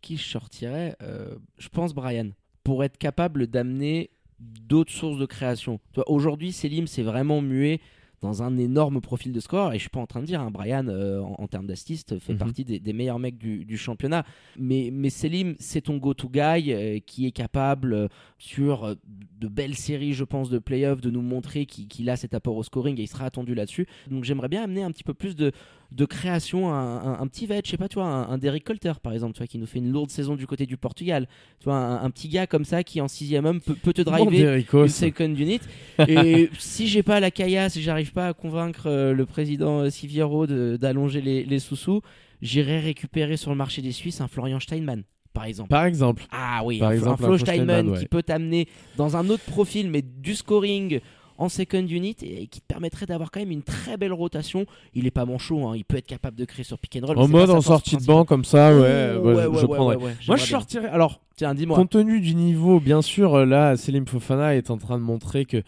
Qui 0.00 0.16
je 0.16 0.24
sortirais? 0.24 0.96
Euh, 1.02 1.34
Je 1.58 1.68
pense 1.68 1.94
Brian. 1.94 2.30
Pour 2.62 2.84
être 2.84 2.96
capable 2.96 3.46
d'amener 3.46 4.10
d'autres 4.40 4.92
sources 4.92 5.18
de 5.18 5.26
création. 5.26 5.78
Aujourd'hui, 6.06 6.52
Selim 6.52 6.86
s'est 6.86 7.02
vraiment 7.02 7.42
mué 7.42 7.80
dans 8.24 8.42
un 8.42 8.56
énorme 8.58 9.00
profil 9.00 9.32
de 9.32 9.40
score. 9.40 9.72
Et 9.72 9.76
je 9.76 9.80
suis 9.82 9.90
pas 9.90 10.00
en 10.00 10.06
train 10.06 10.20
de 10.20 10.26
dire, 10.26 10.40
hein, 10.40 10.50
Brian, 10.50 10.86
euh, 10.88 11.20
en, 11.20 11.36
en 11.38 11.46
termes 11.46 11.66
d'assist, 11.66 12.18
fait 12.18 12.32
Mhm. 12.32 12.38
partie 12.38 12.64
des, 12.64 12.80
des 12.80 12.92
meilleurs 12.92 13.18
mecs 13.18 13.38
du, 13.38 13.64
du 13.64 13.76
championnat. 13.76 14.24
Mais, 14.58 14.90
mais 14.92 15.10
Selim, 15.10 15.54
c'est 15.58 15.82
ton 15.82 15.98
go-to 15.98 16.28
guy 16.28 16.72
euh, 16.72 16.98
qui 17.06 17.26
est 17.26 17.32
capable, 17.32 17.92
euh, 17.92 18.08
sur 18.38 18.96
de 19.40 19.48
belles 19.48 19.74
séries, 19.76 20.14
je 20.14 20.24
pense, 20.24 20.50
de 20.50 20.58
playoffs, 20.58 21.00
de 21.00 21.10
nous 21.10 21.22
montrer 21.22 21.66
qu'il 21.66 21.86
qu'il 21.86 22.08
a 22.10 22.16
cet 22.16 22.34
apport 22.34 22.56
au 22.56 22.62
scoring 22.62 22.98
et 22.98 23.02
il 23.02 23.06
sera 23.08 23.26
attendu 23.26 23.54
là-dessus. 23.54 23.86
Donc 24.10 24.24
j'aimerais 24.24 24.48
bien 24.48 24.62
amener 24.64 24.82
un 24.82 24.90
petit 24.90 25.04
peu 25.04 25.14
plus 25.14 25.36
de, 25.36 25.52
de 25.94 26.04
création, 26.06 26.72
un, 26.74 26.96
un- 26.96 27.20
un 27.20 27.26
petit 27.28 27.46
vet, 27.46 27.62
je 27.64 27.70
sais 27.70 27.76
pas, 27.76 27.88
tu 27.88 27.94
vois, 27.94 28.06
un, 28.06 28.28
un 28.28 28.36
Derek 28.38 28.64
Colter 28.64 28.92
par 29.00 29.12
exemple, 29.12 29.34
tu 29.34 29.38
vois, 29.38 29.46
qui 29.46 29.58
nous 29.58 29.66
fait 29.66 29.78
une 29.78 29.92
lourde 29.92 30.10
saison 30.10 30.34
du 30.34 30.46
côté 30.46 30.66
du 30.66 30.76
Portugal. 30.76 31.28
Tu 31.60 31.64
vois, 31.66 31.76
un, 31.76 32.10
petit 32.10 32.28
gars 32.28 32.46
comme 32.48 32.64
ça 32.64 32.82
qui 32.82 33.00
en 33.00 33.06
sixième 33.06 33.44
homme 33.46 33.60
peut, 33.60 33.76
peut 33.76 33.92
te 33.92 34.02
Bon, 34.02 34.10
driver 34.10 34.64
une 34.72 34.88
second 34.88 35.32
unit. 35.34 35.60
Et 36.08 36.50
si 36.58 36.88
j'ai 36.88 37.02
pas 37.04 37.20
la 37.20 37.30
caillasse, 37.30 37.74
si 37.74 37.82
j'arrive 37.82 38.12
pas 38.12 38.28
à 38.28 38.32
convaincre 38.34 38.86
euh, 38.88 39.12
le 39.14 39.24
président 39.24 39.80
euh, 39.80 39.90
Siviero 39.90 40.46
d'allonger 40.46 41.20
les, 41.20 41.44
les 41.44 41.58
sous-sous, 41.60 42.00
j'irai 42.42 42.80
récupérer 42.80 43.36
sur 43.36 43.50
le 43.52 43.56
marché 43.56 43.80
des 43.80 43.92
Suisses 43.92 44.20
un 44.20 44.26
Florian 44.28 44.58
Steinmann, 44.58 45.04
par 45.32 45.44
exemple. 45.44 45.70
Par 45.70 45.84
exemple. 45.84 46.24
Ah 46.32 46.62
oui, 46.64 46.78
Par 46.80 46.88
un, 46.90 46.92
exemple, 46.94 47.22
un 47.24 47.36
Flo 47.38 47.90
ouais. 47.92 47.98
qui 48.00 48.06
peut 48.06 48.22
t'amener 48.24 48.66
dans 48.96 49.16
un 49.16 49.28
autre 49.28 49.44
profil, 49.44 49.90
mais 49.90 50.02
du 50.02 50.34
scoring 50.34 51.00
en 51.38 51.48
second 51.48 51.86
unit 51.86 52.16
et 52.22 52.46
qui 52.46 52.60
te 52.60 52.66
permettrait 52.66 53.06
d'avoir 53.06 53.30
quand 53.30 53.40
même 53.40 53.50
une 53.50 53.62
très 53.62 53.96
belle 53.96 54.12
rotation. 54.12 54.66
Il 54.94 55.06
est 55.06 55.10
pas 55.10 55.24
manchot, 55.24 55.66
hein, 55.66 55.76
il 55.76 55.84
peut 55.84 55.96
être 55.96 56.06
capable 56.06 56.36
de 56.36 56.44
créer 56.44 56.64
sur 56.64 56.78
pick 56.78 56.96
and 57.02 57.06
roll. 57.06 57.18
En 57.18 57.28
mode 57.28 57.50
en 57.50 57.60
sortie 57.60 57.96
de 57.96 58.04
banc 58.04 58.24
comme 58.24 58.44
ça, 58.44 58.68
ouais, 58.74 58.80
Ouh, 58.80 58.82
ouais, 58.82 59.34
ouais, 59.34 59.42
je, 59.42 59.48
ouais, 59.48 59.58
je 59.60 59.66
ouais, 59.66 59.74
prendrais. 59.76 59.96
ouais, 59.96 60.04
ouais, 60.04 60.14
Moi, 60.28 60.36
je 60.36 60.44
sortirais. 60.46 60.88
Alors, 60.88 61.20
Tiens, 61.36 61.52
dis-moi. 61.54 61.76
Compte 61.76 61.90
tenu 61.90 62.20
du 62.20 62.36
niveau, 62.36 62.78
bien 62.78 63.02
sûr, 63.02 63.34
euh, 63.34 63.44
là, 63.44 63.76
Selim 63.76 64.06
Fofana 64.06 64.54
est 64.54 64.70
en 64.70 64.76
train 64.78 64.98
de 64.98 65.02
montrer 65.02 65.44
que 65.46 65.62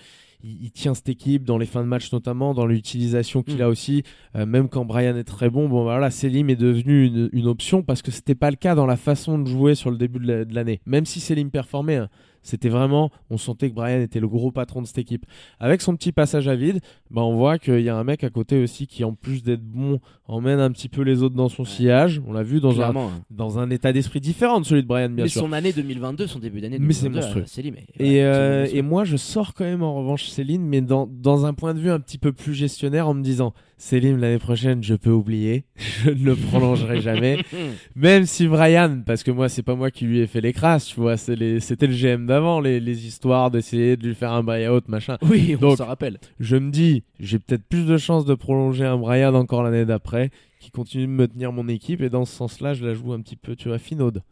il, 0.45 0.71
tient 0.71 0.95
cette 0.95 1.09
équipe 1.09 1.43
dans 1.45 1.59
les 1.59 1.67
fins 1.67 1.81
de 1.83 1.89
match 1.89 2.13
notamment, 2.13 2.55
dans 2.55 2.67
l'utilisation 2.67 3.43
qu'il 3.43 3.57
Mm. 3.57 3.63
a 3.63 3.69
aussi. 3.69 4.05
Euh, 4.37 4.47
même 4.47 4.69
quand 4.69 4.85
Brian 4.85 5.17
est 5.17 5.25
très 5.25 5.51
bon, 5.51 5.69
bon 5.69 5.83
voilà, 5.83 6.11
Selim 6.13 6.51
est 6.51 6.57
devenu 6.57 7.07
une, 7.07 7.31
une 7.33 7.47
option 7.49 7.83
parce 7.83 8.01
que 8.01 8.13
c'était 8.13 8.37
pas 8.37 8.51
le 8.51 8.57
cas 8.57 8.77
dans 8.77 8.87
la 8.87 8.97
façon 8.97 9.41
de 9.41 9.49
jouer 9.49 9.75
sur 9.75 9.91
le 9.91 9.97
début 9.97 10.21
de 10.21 10.55
l'année. 10.55 10.81
Même 10.87 11.05
si 11.05 11.19
Selim 11.19 11.51
performait, 11.51 11.97
hein, 11.97 12.09
c'était 12.47 12.69
vraiment, 12.69 13.11
on 13.31 13.37
sentait 13.39 13.69
que 13.71 13.75
Brian 13.75 14.01
était 14.01 14.21
le 14.21 14.29
gros 14.29 14.51
patron 14.51 14.83
de 14.83 14.87
cette 14.87 14.99
équipe. 14.99 15.27
Avec 15.61 15.83
son 15.83 15.97
petit 15.97 16.13
passage 16.13 16.49
à 16.49 16.55
vide, 16.57 16.81
bah, 17.11 17.23
on 17.23 17.35
voit 17.37 17.59
qu'il 17.59 17.81
y 17.81 17.89
a 17.89 17.97
un 17.97 18.05
mec 18.05 18.25
à 18.25 18.31
côté 18.31 18.63
aussi 18.63 18.87
qui, 18.87 19.05
en 19.05 19.13
plus 19.15 19.43
d'être 19.43 19.63
bon, 19.65 20.01
emmène 20.29 20.61
un 20.61 20.71
petit 20.71 20.89
peu 20.89 21.03
les 21.03 21.23
autres 21.23 21.35
dans 21.35 21.49
son 21.49 21.65
sillage. 21.65 22.21
On 22.27 22.33
l'a 22.33 22.43
vu 22.43 22.61
dans 22.61 22.71
un, 22.71 22.75
Clairement, 22.75 23.09
hein. 23.09 23.23
dans 23.31 23.59
un 23.59 23.71
état 23.71 23.93
d'esprit 23.93 24.21
différent 24.21 24.61
de 24.61 24.65
celui 24.67 24.83
de 24.83 24.89
Brian, 24.89 25.11
bien 25.11 25.25
mais 25.25 25.29
sûr. 25.29 25.43
son 25.43 25.53
année 25.53 25.73
2022, 25.73 26.27
son 26.27 26.39
début 26.39 26.61
d'année 26.61 26.79
Mais 26.79 26.93
c'est 26.93 27.05
2022, 27.09 27.27
monstrueux. 27.27 27.43
euh, 27.43 27.47
c'est 27.47 27.63
mais- 28.01 28.07
Et, 28.07 28.23
euh, 28.25 28.83
moi, 28.83 29.05
je 29.05 29.17
sors 29.17 29.55
quand 29.55 29.65
même 29.65 29.83
en 29.83 29.95
revanche 29.95 30.27
Céline, 30.29 30.63
mais 30.63 30.81
dans, 30.81 31.07
dans 31.07 31.47
un 31.47 31.55
point 31.55 31.75
de 31.75 31.81
vue 31.81 31.91
un 31.91 32.01
petit 32.01 32.19
peu 32.19 32.33
plus 32.33 32.55
gestionnaire 32.55 33.09
en 33.09 33.15
me 33.15 33.23
disant 33.23 33.53
Céline, 33.79 34.19
l'année 34.19 34.39
prochaine, 34.39 34.83
je 34.83 34.95
peux 34.95 35.11
oublier, 35.11 35.65
je 35.77 36.11
ne 36.11 36.25
le 36.25 36.35
prolongerai 36.35 37.03
jamais. 37.03 37.39
Même 37.95 38.25
si 38.25 38.49
Brian, 38.49 39.03
parce 39.05 39.23
que 39.23 39.31
moi, 39.31 39.51
c'est 39.51 39.63
pas 39.63 39.75
moi 39.75 39.91
qui 39.91 40.07
lui 40.07 40.21
ai 40.21 40.27
fait 40.27 40.41
les 40.41 40.55
crasses, 40.55 40.87
tu 40.87 41.01
vois, 41.01 41.19
c'était 41.19 41.37
le 41.37 41.95
GM 41.95 42.27
d'avant, 42.27 42.61
les, 42.61 42.81
les 42.81 43.07
histoires 43.07 43.51
d'essayer 43.51 43.99
de 43.99 44.07
lui 44.07 44.15
faire 44.15 44.33
un 44.33 44.43
buyout, 44.43 44.81
machin. 44.89 45.19
Oui, 45.23 45.57
on 45.57 45.61
Donc, 45.61 45.77
s'en 45.77 45.87
rappelle. 45.87 46.19
Je 46.41 46.57
me 46.57 46.71
dis, 46.71 47.05
j'ai 47.21 47.39
peut-être 47.39 47.65
plus 47.65 47.85
de 47.85 47.99
chances 47.99 48.25
de 48.25 48.35
prolonger 48.35 48.87
un 48.87 48.97
Brian 48.97 49.35
encore 49.35 49.63
l'année 49.63 49.85
d'après, 49.85 50.31
qui 50.59 50.71
continue 50.71 51.07
de 51.07 51.13
me 51.13 51.29
tenir 51.29 51.53
mon 51.53 51.69
équipe, 51.69 52.01
et 52.01 52.09
dans 52.09 52.25
ce 52.25 52.35
sens-là, 52.35 52.73
je 52.73 52.87
la 52.87 52.95
joue 52.95 53.13
un 53.13 53.21
petit 53.21 53.37
peu, 53.37 53.57
tu 53.57 53.69
vois, 53.69 53.79
finaude. 53.79 54.23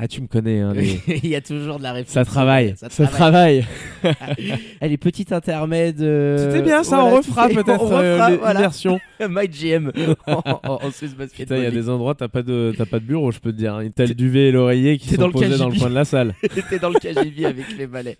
Ah, 0.00 0.08
tu 0.08 0.20
me 0.22 0.26
connais, 0.26 0.60
hein, 0.60 0.72
les- 0.74 1.00
Il 1.22 1.28
y 1.28 1.34
a 1.36 1.40
toujours 1.40 1.78
de 1.78 1.82
la 1.82 1.92
réflexion. 1.92 2.22
ça 2.22 2.24
travaille, 2.24 2.74
Ça 2.76 2.88
ça 2.90 3.06
travaille. 3.06 3.64
travaille. 4.02 4.58
Elle 4.80 4.92
est 4.92 4.96
petite 4.96 5.32
intermède. 5.32 6.00
euh, 6.00 6.36
C'était 6.38 6.62
bien 6.62 6.82
ça, 6.82 6.96
voilà, 7.00 7.14
on 7.14 7.16
refera 7.18 7.48
peut-être 7.48 7.92
euh, 7.92 8.36
voilà. 8.38 8.54
l'immersion. 8.54 9.00
My 9.28 9.48
GM 9.48 9.90
en, 10.26 10.42
en, 10.44 10.60
en 10.84 10.90
Swiss 10.92 11.14
il 11.38 11.46
y 11.62 11.66
a 11.66 11.70
des 11.70 11.88
endroits, 11.88 12.14
t'as 12.14 12.28
pas, 12.28 12.42
de, 12.42 12.72
pas 12.90 13.00
de 13.00 13.04
bureau, 13.04 13.30
je 13.32 13.40
peux 13.40 13.52
te 13.52 13.56
dire. 13.58 13.74
hein. 13.74 13.88
T'as 13.94 14.06
le 14.06 14.14
duvet 14.14 14.48
et 14.48 14.52
l'oreiller 14.52 14.98
qui 14.98 15.08
sont 15.08 15.16
dans 15.20 15.26
le 15.26 15.32
posés 15.32 15.58
dans 15.58 15.68
le 15.68 15.78
coin 15.78 15.90
de 15.90 15.94
la 15.94 16.04
salle. 16.04 16.34
T'es 16.70 16.78
dans 16.78 16.90
le 16.90 16.98
KGB 16.98 17.44
avec 17.44 17.76
les 17.76 17.86
balais. 17.86 18.16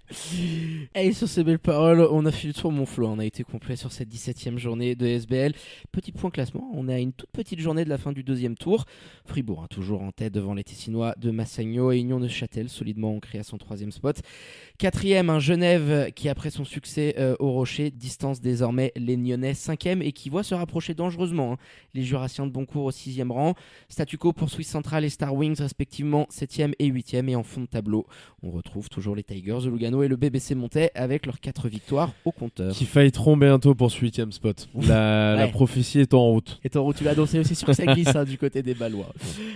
Et 0.94 1.12
sur 1.12 1.28
ces 1.28 1.44
belles 1.44 1.58
paroles, 1.58 2.06
on 2.10 2.26
a 2.26 2.30
fait 2.32 2.48
le 2.48 2.54
tour 2.54 2.72
mon 2.72 2.86
flot. 2.86 3.06
On 3.08 3.18
a 3.18 3.24
été 3.24 3.44
complet 3.44 3.76
sur 3.76 3.92
cette 3.92 4.08
17e 4.08 4.58
journée 4.58 4.94
de 4.94 5.06
SBL. 5.06 5.52
Petit 5.92 6.12
point 6.12 6.30
classement, 6.30 6.68
on 6.74 6.88
est 6.88 6.94
à 6.94 6.98
une 6.98 7.12
toute 7.12 7.30
petite 7.30 7.60
journée 7.60 7.84
de 7.84 7.88
la 7.90 7.98
fin 7.98 8.12
du 8.12 8.22
deuxième 8.24 8.56
tour. 8.56 8.84
Fribourg, 9.24 9.62
hein, 9.62 9.66
toujours 9.70 10.02
en 10.02 10.10
tête 10.10 10.32
devant 10.34 10.54
les 10.54 10.64
Tessinois 10.64 11.14
de 11.18 11.30
Massagno 11.38 11.92
et 11.92 11.98
Union 11.98 12.18
de 12.18 12.26
Châtel, 12.26 12.68
solidement 12.68 13.14
ancré 13.14 13.38
à 13.38 13.44
son 13.44 13.58
troisième 13.58 13.92
spot. 13.92 14.16
Quatrième, 14.78 15.28
un 15.28 15.40
Genève 15.40 16.12
qui, 16.14 16.28
après 16.28 16.50
son 16.50 16.64
succès 16.64 17.16
euh, 17.18 17.34
au 17.40 17.50
Rocher, 17.50 17.90
distance 17.90 18.40
désormais 18.40 18.92
les 18.94 19.16
Nyonnais. 19.16 19.54
Cinquième 19.54 20.02
et 20.02 20.12
qui 20.12 20.30
voit 20.30 20.44
se 20.44 20.54
rapprocher 20.54 20.94
dangereusement 20.94 21.54
hein, 21.54 21.56
les 21.94 22.04
Jurassiens 22.04 22.46
de 22.46 22.52
Boncourt 22.52 22.84
au 22.84 22.90
sixième 22.92 23.32
rang. 23.32 23.54
Statu 23.88 24.18
quo 24.18 24.32
pour 24.32 24.50
Swiss 24.50 24.68
Central 24.68 25.04
et 25.04 25.08
Star 25.08 25.34
Wings, 25.34 25.58
respectivement 25.58 26.28
7e 26.32 26.74
et 26.78 26.88
8e. 26.92 27.28
Et 27.28 27.34
en 27.34 27.42
fond 27.42 27.62
de 27.62 27.66
tableau, 27.66 28.06
on 28.44 28.52
retrouve 28.52 28.88
toujours 28.88 29.16
les 29.16 29.24
Tigers 29.24 29.58
de 29.64 29.68
Lugano 29.68 30.04
et 30.04 30.06
le 30.06 30.14
BBC 30.14 30.54
Montais 30.54 30.92
avec 30.94 31.26
leurs 31.26 31.40
4 31.40 31.68
victoires 31.68 32.12
au 32.24 32.30
compteur. 32.30 32.72
Qui 32.72 32.84
failliteront 32.84 33.36
bientôt 33.36 33.74
pour 33.74 33.90
ce 33.90 33.98
huitième 33.98 34.30
spot. 34.30 34.68
La, 34.86 35.48
prophétie 35.52 35.98
est 35.98 36.14
en 36.14 36.24
route. 36.24 36.60
Et 36.62 36.76
en 36.76 36.84
route, 36.84 36.94
tu 36.94 37.02
l'as 37.02 37.10
annoncé 37.10 37.40
aussi 37.40 37.56
que 37.64 37.72
ça 37.72 37.84
glisse 37.94 38.14
hein, 38.14 38.22
du 38.22 38.38
côté 38.38 38.62
des 38.62 38.74
Ballois. 38.74 39.12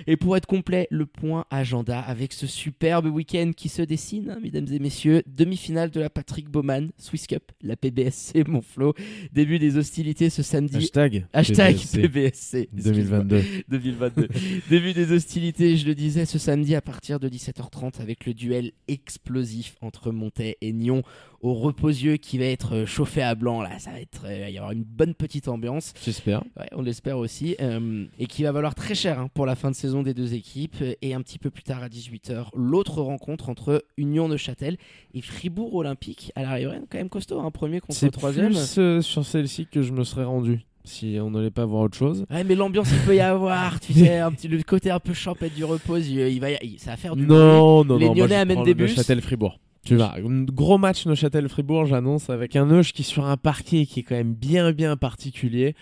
Et 0.09 0.17
pour 0.17 0.37
être 0.37 0.47
complet, 0.47 0.89
le 0.91 1.07
point 1.07 1.45
agenda 1.49 2.01
avec 2.01 2.33
ce 2.33 2.49
superbe 2.49 3.07
week-end 3.07 3.53
qui 3.57 3.69
se 3.69 3.83
dessine, 3.83 4.31
hein, 4.31 4.41
mesdames 4.43 4.67
et 4.69 4.81
messieurs. 4.81 5.12
Demi-finale 5.27 5.91
de 5.91 6.01
la 6.01 6.11
Patrick 6.11 6.49
Bowman 6.49 6.91
Swiss 6.97 7.27
Cup, 7.27 7.53
la 7.63 7.77
PBSC 7.77 8.47
Monflo. 8.47 8.95
Début 9.33 9.59
des 9.59 9.77
hostilités 9.77 10.31
ce 10.31 10.43
samedi. 10.43 10.77
Hashtag, 10.77 11.27
Hashtag 11.33 11.77
PBSC 11.77 12.01
PBSC. 12.03 12.69
excuse-moi. 12.77 13.25
2022. 13.25 13.43
2022. 13.69 14.29
Début 14.71 14.93
des 14.93 15.13
hostilités, 15.13 15.77
je 15.77 15.87
le 15.87 15.95
disais, 15.95 16.25
ce 16.25 16.39
samedi 16.39 16.75
à 16.75 16.81
partir 16.81 17.21
de 17.21 17.29
17h30 17.29 18.01
avec 18.01 18.27
le 18.27 18.35
duel 18.35 18.73
explosif 18.89 19.77
entre 19.81 20.13
Montais 20.13 20.57
et 20.61 20.73
Nyon 20.73 21.03
au 21.43 21.55
reposieux 21.55 22.17
qui 22.17 22.39
va 22.39 22.45
être 22.45 22.75
euh, 22.75 22.87
chauffé 22.87 23.21
à 23.21 23.35
blanc. 23.35 23.61
Là, 23.63 23.79
ça 23.79 23.91
va 23.91 24.01
être, 24.01 24.23
euh, 24.27 24.47
il 24.49 24.55
y 24.55 24.61
aura 24.61 24.73
une 24.73 24.85
bonne 24.85 25.13
petite 25.15 25.49
ambiance. 25.49 25.93
J'espère. 26.05 26.45
Ouais, 26.59 26.69
on 26.73 26.83
l'espère 26.83 27.19
aussi. 27.19 27.57
euh, 27.61 28.05
et 28.19 28.27
qui 28.27 28.45
va 28.45 28.53
valoir 28.53 28.75
très 28.77 28.95
cher 28.95 29.19
hein, 29.19 29.29
pour 29.35 29.45
la 29.45 29.57
fin 29.57 29.71
de 29.71 29.77
saison 29.77 30.03
des 30.03 30.15
deux 30.15 30.35
équipes. 30.35 30.77
Et 31.03 31.15
un 31.15 31.21
petit 31.21 31.39
peu 31.39 31.51
plus 31.51 31.65
tard 31.65 31.83
à 31.83 31.89
18h, 31.89 32.47
l'autre 32.55 33.03
rencontre 33.03 33.49
entre 33.49 33.85
Union 33.97 34.29
de 34.29 34.37
Châtel 34.37 34.77
et 35.15 35.21
Fribourg 35.21 35.75
Olympique 35.75 36.31
à 36.37 36.43
la 36.43 36.53
Riveraine. 36.53 36.85
Quand 36.89 36.99
même 36.99 37.09
costaud, 37.09 37.41
un 37.41 37.51
premier 37.51 37.81
contre 37.81 37.95
C'est 37.99 38.07
le 38.07 38.13
troisième. 38.13 38.51
plus 38.53 38.79
euh, 38.79 39.01
sur 39.01 39.25
celle-ci 39.27 39.67
que 39.67 39.83
je 39.83 39.93
me 39.93 40.05
serais 40.05 40.25
rendu. 40.25 40.61
Si 40.85 41.17
on 41.21 41.31
n'allait 41.31 41.51
pas 41.53 41.65
voir 41.65 41.83
autre 41.83 41.97
chose. 41.97 42.25
Ouais, 42.31 42.43
mais 42.43 42.55
l'ambiance 42.57 42.89
il 42.93 42.99
peut 43.07 43.15
y 43.15 43.21
avoir, 43.21 43.79
tu 43.81 43.93
sais, 43.95 44.19
un 44.19 44.33
petit, 44.33 44.49
le 44.49 44.61
côté 44.63 44.91
un 44.91 44.99
peu 44.99 45.13
champêtre 45.13 45.55
du 45.55 45.65
repos, 45.65 45.97
il, 45.99 46.19
il 46.19 46.41
va, 46.41 46.51
y- 46.53 46.77
ça 46.79 46.91
va 46.93 46.97
faire 46.97 47.15
du. 47.15 47.25
Non, 47.27 47.85
non, 47.85 47.97
Les 47.99 48.07
non. 48.07 48.15
Nyonnais 48.15 48.29
moi, 48.35 48.39
amènent 48.39 48.63
des 48.65 48.75
bus. 48.75 48.95
Châtel 48.95 49.21
Fribourg. 49.21 49.59
Tu 49.85 49.97
vas. 49.97 50.15
Un 50.17 50.45
gros 50.45 50.79
match 50.79 51.07
Neuchâtel-Fribourg, 51.07 51.87
j'annonce, 51.87 52.31
avec 52.31 52.55
un 52.55 52.67
Neuch 52.67 52.93
qui 52.93 53.03
sur 53.03 53.25
un 53.27 53.37
parquet 53.37 53.85
qui 53.85 54.01
est 54.01 54.03
quand 54.05 54.15
même 54.15 54.33
bien 54.35 54.71
bien 54.71 54.97
particulier. 54.97 55.75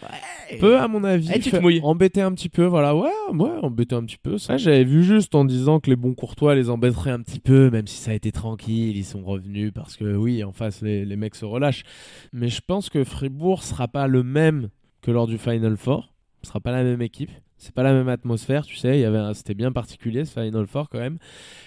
Peut, 0.58 0.78
à 0.78 0.88
mon 0.88 1.04
avis, 1.04 1.28
Eh, 1.30 1.38
tu 1.38 1.44
te 1.44 1.48
faire- 1.50 1.60
mouilles. 1.62 1.80
embêter 1.82 2.22
un 2.22 2.32
petit 2.32 2.48
peu. 2.48 2.64
Voilà, 2.64 2.96
ouais, 2.96 3.10
ouais, 3.34 3.50
embêter 3.62 3.94
un 3.94 4.02
petit 4.04 4.16
peu. 4.16 4.38
Ça, 4.38 4.56
j'avais 4.56 4.84
vu 4.84 5.02
juste 5.04 5.34
en 5.34 5.44
disant 5.44 5.80
que 5.80 5.90
les 5.90 5.96
bons 5.96 6.14
courtois 6.14 6.54
les 6.54 6.70
embêteraient 6.70 7.10
un 7.10 7.20
petit 7.20 7.40
peu, 7.40 7.68
même 7.70 7.86
si 7.86 7.98
ça 7.98 8.12
a 8.12 8.14
été 8.14 8.32
tranquille, 8.32 8.96
ils 8.96 9.04
sont 9.04 9.22
revenus 9.22 9.70
parce 9.74 9.96
que 9.96 10.16
oui, 10.16 10.42
en 10.44 10.52
face, 10.52 10.80
les, 10.80 11.04
les 11.04 11.16
mecs 11.16 11.34
se 11.34 11.44
relâchent. 11.44 11.82
Mais 12.32 12.48
je 12.48 12.62
pense 12.66 12.88
que 12.88 13.04
Fribourg 13.04 13.62
sera 13.62 13.86
pas 13.86 14.06
le 14.06 14.22
même 14.22 14.70
que 15.02 15.10
lors 15.10 15.26
du 15.26 15.36
Final 15.36 15.76
Four. 15.76 16.08
Ce 16.42 16.48
sera 16.48 16.60
pas 16.60 16.72
la 16.72 16.84
même 16.84 17.02
équipe. 17.02 17.30
C'est 17.62 17.74
pas 17.74 17.82
la 17.82 17.92
même 17.92 18.08
atmosphère, 18.08 18.64
tu 18.64 18.74
sais. 18.76 18.98
Il 18.98 19.00
y 19.02 19.04
avait, 19.04 19.18
un- 19.18 19.34
c'était 19.34 19.52
bien 19.54 19.70
particulier 19.70 20.24
ce 20.24 20.32
Final 20.40 20.66
Four 20.66 20.88
quand 20.88 20.98
même. 20.98 21.18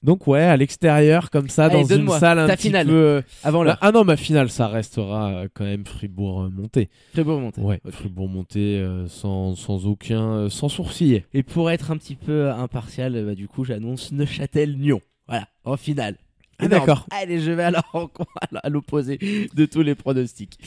Donc 0.01 0.25
ouais, 0.27 0.41
à 0.41 0.57
l'extérieur 0.57 1.29
comme 1.29 1.49
ça, 1.49 1.65
Allez, 1.65 1.83
dans 1.83 1.95
une 1.95 2.09
salle 2.09 2.39
un 2.39 2.47
petit 2.47 2.63
finale. 2.69 2.87
peu. 2.87 2.93
euh, 2.93 3.21
Avant 3.43 3.63
l'heure. 3.63 3.77
Ah 3.81 3.91
non, 3.91 4.03
ma 4.03 4.17
finale, 4.17 4.49
ça 4.49 4.67
restera 4.67 5.29
euh, 5.31 5.47
quand 5.53 5.65
même 5.65 5.85
Fribourg 5.85 6.49
monté. 6.51 6.89
Fribourg 7.13 7.39
monté. 7.39 7.61
Ouais. 7.61 7.79
Fribourg 7.91 8.27
monté 8.27 8.79
euh, 8.79 9.07
sans, 9.07 9.55
sans 9.55 9.85
aucun, 9.85 10.49
sans 10.49 10.67
sourciller. 10.67 11.25
Et 11.33 11.43
pour 11.43 11.69
être 11.69 11.91
un 11.91 11.97
petit 11.97 12.15
peu 12.15 12.49
impartial, 12.51 13.23
bah, 13.25 13.35
du 13.35 13.47
coup, 13.47 13.63
j'annonce 13.63 14.11
Neuchâtel-Nyon. 14.11 14.99
Voilà, 15.27 15.47
en 15.63 15.77
finale. 15.77 16.17
Ah, 16.59 16.67
d'accord. 16.67 17.07
Allez, 17.11 17.39
je 17.39 17.51
vais 17.51 17.67
rencontre, 17.91 18.31
à 18.61 18.69
l'opposé 18.69 19.17
de 19.53 19.65
tous 19.65 19.81
les 19.81 19.95
pronostics. 19.95 20.59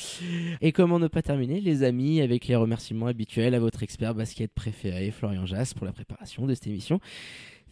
Et 0.61 0.73
comment 0.73 0.99
ne 0.99 1.09
pas 1.09 1.23
terminer, 1.23 1.61
les 1.61 1.83
amis, 1.83 2.21
avec 2.21 2.47
les 2.47 2.57
remerciements 2.57 3.07
habituels 3.07 3.55
à 3.55 3.61
votre 3.61 3.83
expert 3.83 4.15
basket 4.15 4.53
préféré, 4.53 5.11
Florian 5.11 5.47
Jass, 5.47 5.75
pour 5.75 5.87
la 5.87 5.93
préparation 5.93 6.47
de 6.47 6.55
cette 6.55 6.67
émission. 6.67 7.01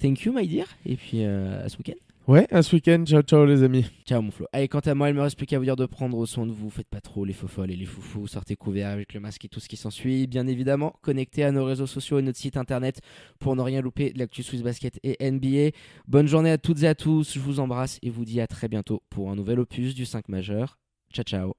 Thank 0.01 0.23
you, 0.23 0.33
my 0.33 0.47
dear. 0.47 0.67
Et 0.87 0.97
puis, 0.97 1.25
euh, 1.25 1.65
à 1.65 1.69
ce 1.69 1.79
week-end. 1.79 2.04
Ouais, 2.27 2.47
à 2.51 2.63
ce 2.63 2.75
week-end. 2.75 3.05
Ciao, 3.07 3.21
ciao 3.21 3.45
les 3.45 3.63
amis. 3.63 3.85
Ciao 4.07 4.23
mon 4.23 4.31
Flo. 4.31 4.47
Allez, 4.55 4.67
quant 4.67 4.81
à 4.81 4.95
moi, 4.95 5.11
il 5.11 5.15
me 5.15 5.21
reste 5.21 5.37
plus 5.37 5.45
qu'à 5.45 5.59
vous 5.59 5.65
dire 5.67 5.77
de 5.77 5.85
prendre 5.85 6.25
soin 6.25 6.47
de 6.47 6.53
vous. 6.53 6.71
Faites 6.71 6.89
pas 6.89 7.03
trop 7.03 7.27
les 7.27 7.35
faux 7.35 7.49
folles 7.49 7.71
et 7.71 7.77
les 7.77 7.85
foufous. 7.85 8.27
Sortez 8.29 8.57
couverts 8.57 8.89
avec 8.89 9.13
le 9.13 9.21
masque 9.21 9.45
et 9.45 9.49
tout 9.49 9.61
ce 9.61 9.69
qui 9.69 9.77
s'ensuit. 9.77 10.27
Bien 10.27 10.47
évidemment, 10.47 10.95
connectez 11.03 11.45
à 11.45 11.53
nos 11.53 11.67
réseaux 11.67 11.87
sociaux 11.87 12.19
et 12.19 12.23
notre 12.23 12.39
site 12.39 12.57
internet 12.57 13.03
pour 13.39 13.57
ne 13.57 13.61
rien 13.61 13.83
louper 13.83 14.11
de 14.11 14.19
l'actu 14.19 14.43
Swiss 14.43 14.63
Basket 14.63 14.99
et 15.03 15.31
NBA. 15.31 15.77
Bonne 16.09 16.27
journée 16.27 16.51
à 16.51 16.57
toutes 16.57 16.83
et 16.83 16.89
à 16.89 16.95
tous. 16.95 17.35
Je 17.35 17.41
vous 17.41 17.61
embrasse 17.61 17.99
et 18.03 18.09
vous 18.09 18.25
dis 18.25 18.41
à 18.41 18.47
très 18.47 18.69
bientôt 18.69 19.03
pour 19.11 19.31
un 19.31 19.37
nouvel 19.37 19.61
opus 19.61 19.95
du 19.95 20.07
5 20.07 20.31
majeur. 20.31 20.79
Ciao, 21.13 21.25
ciao. 21.25 21.53